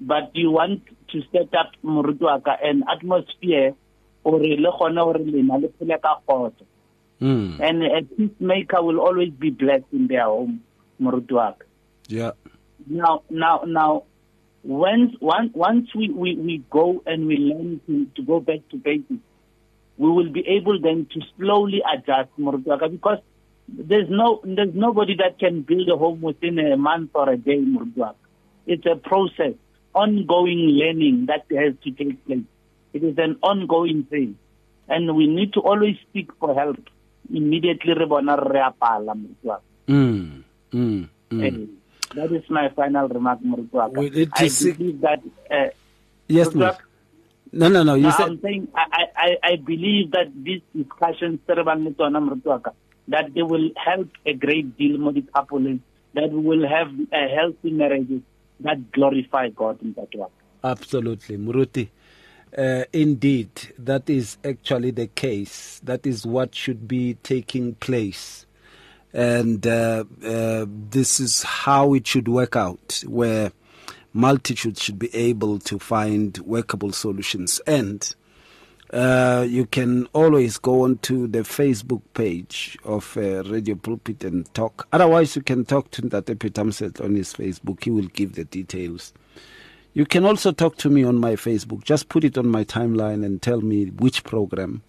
but 0.01 0.31
you 0.35 0.51
want 0.51 0.83
to 1.13 1.23
set 1.33 1.55
up 1.55 1.73
Morutuaka 1.85 2.57
an 2.63 2.85
atmosphere 2.91 3.75
or 4.25 4.41
le 4.41 4.71
gone 4.79 4.97
hore 4.97 5.19
lena 5.19 5.59
le 5.59 5.69
phele 5.79 6.01
ka. 6.03 6.21
Mm. 7.19 7.61
and 7.61 7.83
a 7.83 8.03
peacemaker 8.03 8.83
will 8.83 9.01
always 9.01 9.31
be 9.31 9.49
blessed 9.49 9.87
in 9.93 10.07
their 10.07 10.25
home, 10.25 10.61
Morutuaka. 11.01 11.63
Yeah. 12.09 12.33
Now, 12.87 13.23
now, 13.31 13.63
now, 13.67 14.05
once 14.63 15.15
once 15.21 15.53
once 15.55 15.95
we, 15.95 16.11
we, 16.11 16.35
we 16.37 16.65
go 16.71 17.03
and 17.07 17.27
we 17.27 17.37
learn 17.37 17.81
to, 17.87 18.07
to 18.17 18.23
go 18.23 18.41
back 18.41 18.61
to 18.71 18.77
basics, 18.77 19.23
we 19.97 20.11
will 20.11 20.31
be 20.31 20.47
able 20.47 20.81
then 20.81 21.07
to 21.13 21.21
slowly 21.37 21.83
adjust 21.93 22.31
Murutuaka 22.39 22.91
because 22.91 23.19
there's 23.69 24.09
no 24.11 24.41
there's 24.45 24.75
nobody 24.75 25.17
that 25.17 25.39
can 25.39 25.63
build 25.63 25.89
a 25.89 25.97
home 25.97 26.21
within 26.21 26.59
a 26.59 26.77
month 26.77 27.11
or 27.15 27.31
a 27.31 27.37
day, 27.37 27.59
Murutuaka. 27.59 28.17
It's 28.67 28.87
a 28.87 28.97
process, 28.97 29.55
ongoing 29.95 30.59
learning 30.59 31.27
that 31.27 31.47
has 31.57 31.75
to 31.85 31.91
take 31.93 32.25
place. 32.27 32.45
It 32.93 33.05
is 33.05 33.17
an 33.19 33.39
ongoing 33.43 34.05
thing. 34.05 34.39
And 34.89 35.17
we 35.17 35.27
need 35.27 35.53
to 35.55 35.61
always 35.61 35.97
seek 36.13 36.31
for 36.39 36.55
help. 36.55 36.79
Immediately 37.33 37.95
re 37.95 38.07
bona 38.07 38.37
re 38.37 38.61
a 38.61 38.73
pala, 38.73 39.15
Murutuaka. 39.15 39.61
Mm. 39.89 40.45
Mm. 40.73 41.09
Mm. 41.31 41.43
Eh, 41.45 41.67
That 42.15 42.33
is 42.33 42.49
my 42.49 42.69
final 42.71 43.09
remark, 43.09 43.41
Murutuaka. 43.41 43.97
We 43.97 44.11
need 44.11 44.33
to 44.35 44.45
I 44.45 44.49
believe 44.49 45.01
that. 45.01 45.23
Uh, 45.51 45.71
Yes, 46.29 46.49
Dr. 46.49 46.83
No, 47.53 47.69
no, 47.69 47.85
no. 47.85 47.95
You 47.95 48.03
no, 48.03 48.11
said 48.11 48.27
I'm 48.27 48.41
saying 48.41 48.69
I, 48.75 49.05
I, 49.17 49.37
I- 49.53 49.57
believe 49.57 50.11
that 50.11 50.33
these 50.35 50.61
discussions, 50.75 51.39
Serban 51.49 51.85
le 51.85 51.93
tsona, 51.93 52.21
Murutuaka, 52.21 52.73
that 53.09 53.33
they 53.35 53.43
will 53.43 53.71
help 53.77 54.09
a 54.27 54.35
great 54.35 54.77
deal 54.77 54.99
more 54.99 55.13
that 55.13 56.31
we 56.31 56.41
will 56.41 56.67
have 56.67 56.89
a 57.13 57.29
healthy 57.29 57.71
marriages 57.71 58.23
that 58.61 58.91
glorify 58.91 59.51
God 59.51 59.81
in 59.83 59.93
that 59.93 60.15
way. 60.15 60.27
Absolutely, 60.65 61.37
Muruti. 61.37 61.89
Uh, 62.57 62.85
indeed, 62.93 63.51
that 63.79 64.09
is 64.09 64.39
actually 64.45 64.91
the 64.91 65.07
case. 65.09 65.81
That 65.85 66.07
is 66.07 66.27
what 66.27 66.55
should 66.55 66.89
be 66.89 67.15
taking 67.23 67.75
place. 67.75 68.46
And 69.13 69.67
uh, 69.67 70.05
uh, 70.25 70.67
this 70.69 71.21
is 71.21 71.43
how 71.43 71.95
it 71.95 72.07
should 72.07 72.29
work 72.29 72.57
out, 72.57 73.03
where 73.07 73.53
multitudes 74.13 74.83
should 74.83 74.99
be 74.99 75.15
able 75.15 75.59
to 75.61 75.79
find 75.79 76.37
workable 76.39 76.93
solutions. 76.93 77.61
And 77.67 78.15
uh, 78.93 79.45
you 79.49 79.67
can 79.67 80.07
always 80.13 80.59
go 80.59 80.85
onto 80.85 81.27
the 81.27 81.41
Facebook 81.41 82.03
page 82.15 82.79
of 82.85 83.17
uh, 83.17 83.43
Radio 83.45 83.75
Pulpit 83.75 84.23
and 84.25 84.53
talk. 84.55 84.87
Otherwise, 84.93 85.35
you 85.37 85.43
can 85.43 85.65
talk 85.65 85.91
to 85.93 86.03
Ntate 86.03 86.39
Peter 86.39 86.63
Mset 86.63 87.05
on 87.05 87.15
his 87.15 87.33
Facebook. 87.33 87.83
He 87.85 87.91
will 87.91 88.07
give 88.07 88.35
the 88.35 88.45
details. 88.45 89.13
You 89.93 90.05
can 90.05 90.25
also 90.25 90.53
talk 90.53 90.77
to 90.79 90.91
me 90.91 91.05
on 91.05 91.19
my 91.19 91.33
Facebook. 91.37 91.83
Just 91.83 92.09
put 92.09 92.23
it 92.23 92.37
on 92.37 92.49
my 92.49 92.65
timeline 92.65 93.25
and 93.25 93.41
tell 93.41 93.61
me 93.61 93.87
which 93.87 94.25
program 94.25 94.83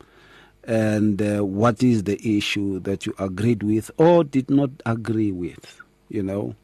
and 0.68 1.22
uh, 1.22 1.44
what 1.44 1.82
is 1.82 2.04
the 2.04 2.38
issue 2.38 2.80
that 2.80 3.06
you 3.06 3.16
agreed 3.18 3.64
with 3.64 3.90
or 3.98 4.26
did 4.26 4.50
not 4.50 4.70
agree 4.86 5.32
with, 5.32 5.80
you 6.10 6.22
know, 6.22 6.56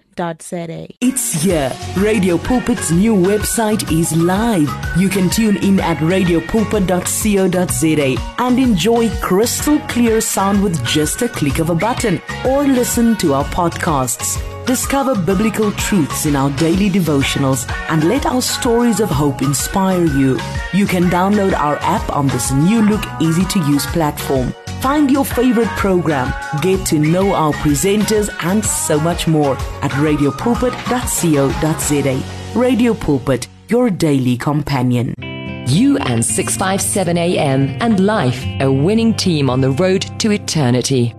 It's 1.00 1.42
here. 1.42 1.72
Radio 1.96 2.36
Pulpit's 2.38 2.90
new 2.90 3.14
website 3.14 3.90
is 3.92 4.16
live. 4.16 4.68
You 4.96 5.08
can 5.08 5.30
tune 5.30 5.56
in 5.58 5.78
at 5.80 5.98
radiopulpit.co.za 5.98 8.34
and 8.38 8.58
enjoy 8.58 9.10
crystal 9.20 9.78
clear 9.80 10.20
sound 10.20 10.62
with 10.62 10.84
just 10.84 11.22
a 11.22 11.28
click 11.28 11.58
of 11.58 11.70
a 11.70 11.74
button 11.74 12.20
or 12.46 12.64
listen 12.64 13.16
to 13.18 13.34
our 13.34 13.44
podcasts. 13.44 14.55
Discover 14.66 15.14
biblical 15.22 15.70
truths 15.72 16.26
in 16.26 16.34
our 16.34 16.50
daily 16.56 16.90
devotionals 16.90 17.70
and 17.88 18.02
let 18.02 18.26
our 18.26 18.42
stories 18.42 18.98
of 18.98 19.08
hope 19.08 19.40
inspire 19.40 20.04
you. 20.04 20.40
You 20.74 20.86
can 20.86 21.04
download 21.04 21.54
our 21.54 21.76
app 21.82 22.10
on 22.10 22.26
this 22.26 22.50
new 22.50 22.82
look, 22.82 23.04
easy 23.20 23.44
to 23.44 23.60
use 23.60 23.86
platform. 23.86 24.52
Find 24.80 25.08
your 25.08 25.24
favorite 25.24 25.68
program, 25.78 26.34
get 26.62 26.84
to 26.86 26.98
know 26.98 27.32
our 27.32 27.52
presenters, 27.52 28.28
and 28.44 28.64
so 28.64 28.98
much 28.98 29.28
more 29.28 29.56
at 29.82 29.92
radiopulpit.co.za. 29.92 32.60
Radio 32.60 32.94
Pulpit, 32.94 33.46
your 33.68 33.88
daily 33.88 34.36
companion. 34.36 35.14
You 35.68 35.96
and 35.98 36.24
657 36.24 37.16
AM 37.16 37.76
and 37.80 38.04
life, 38.04 38.44
a 38.60 38.68
winning 38.70 39.14
team 39.14 39.48
on 39.48 39.60
the 39.60 39.70
road 39.70 40.02
to 40.18 40.32
eternity. 40.32 41.14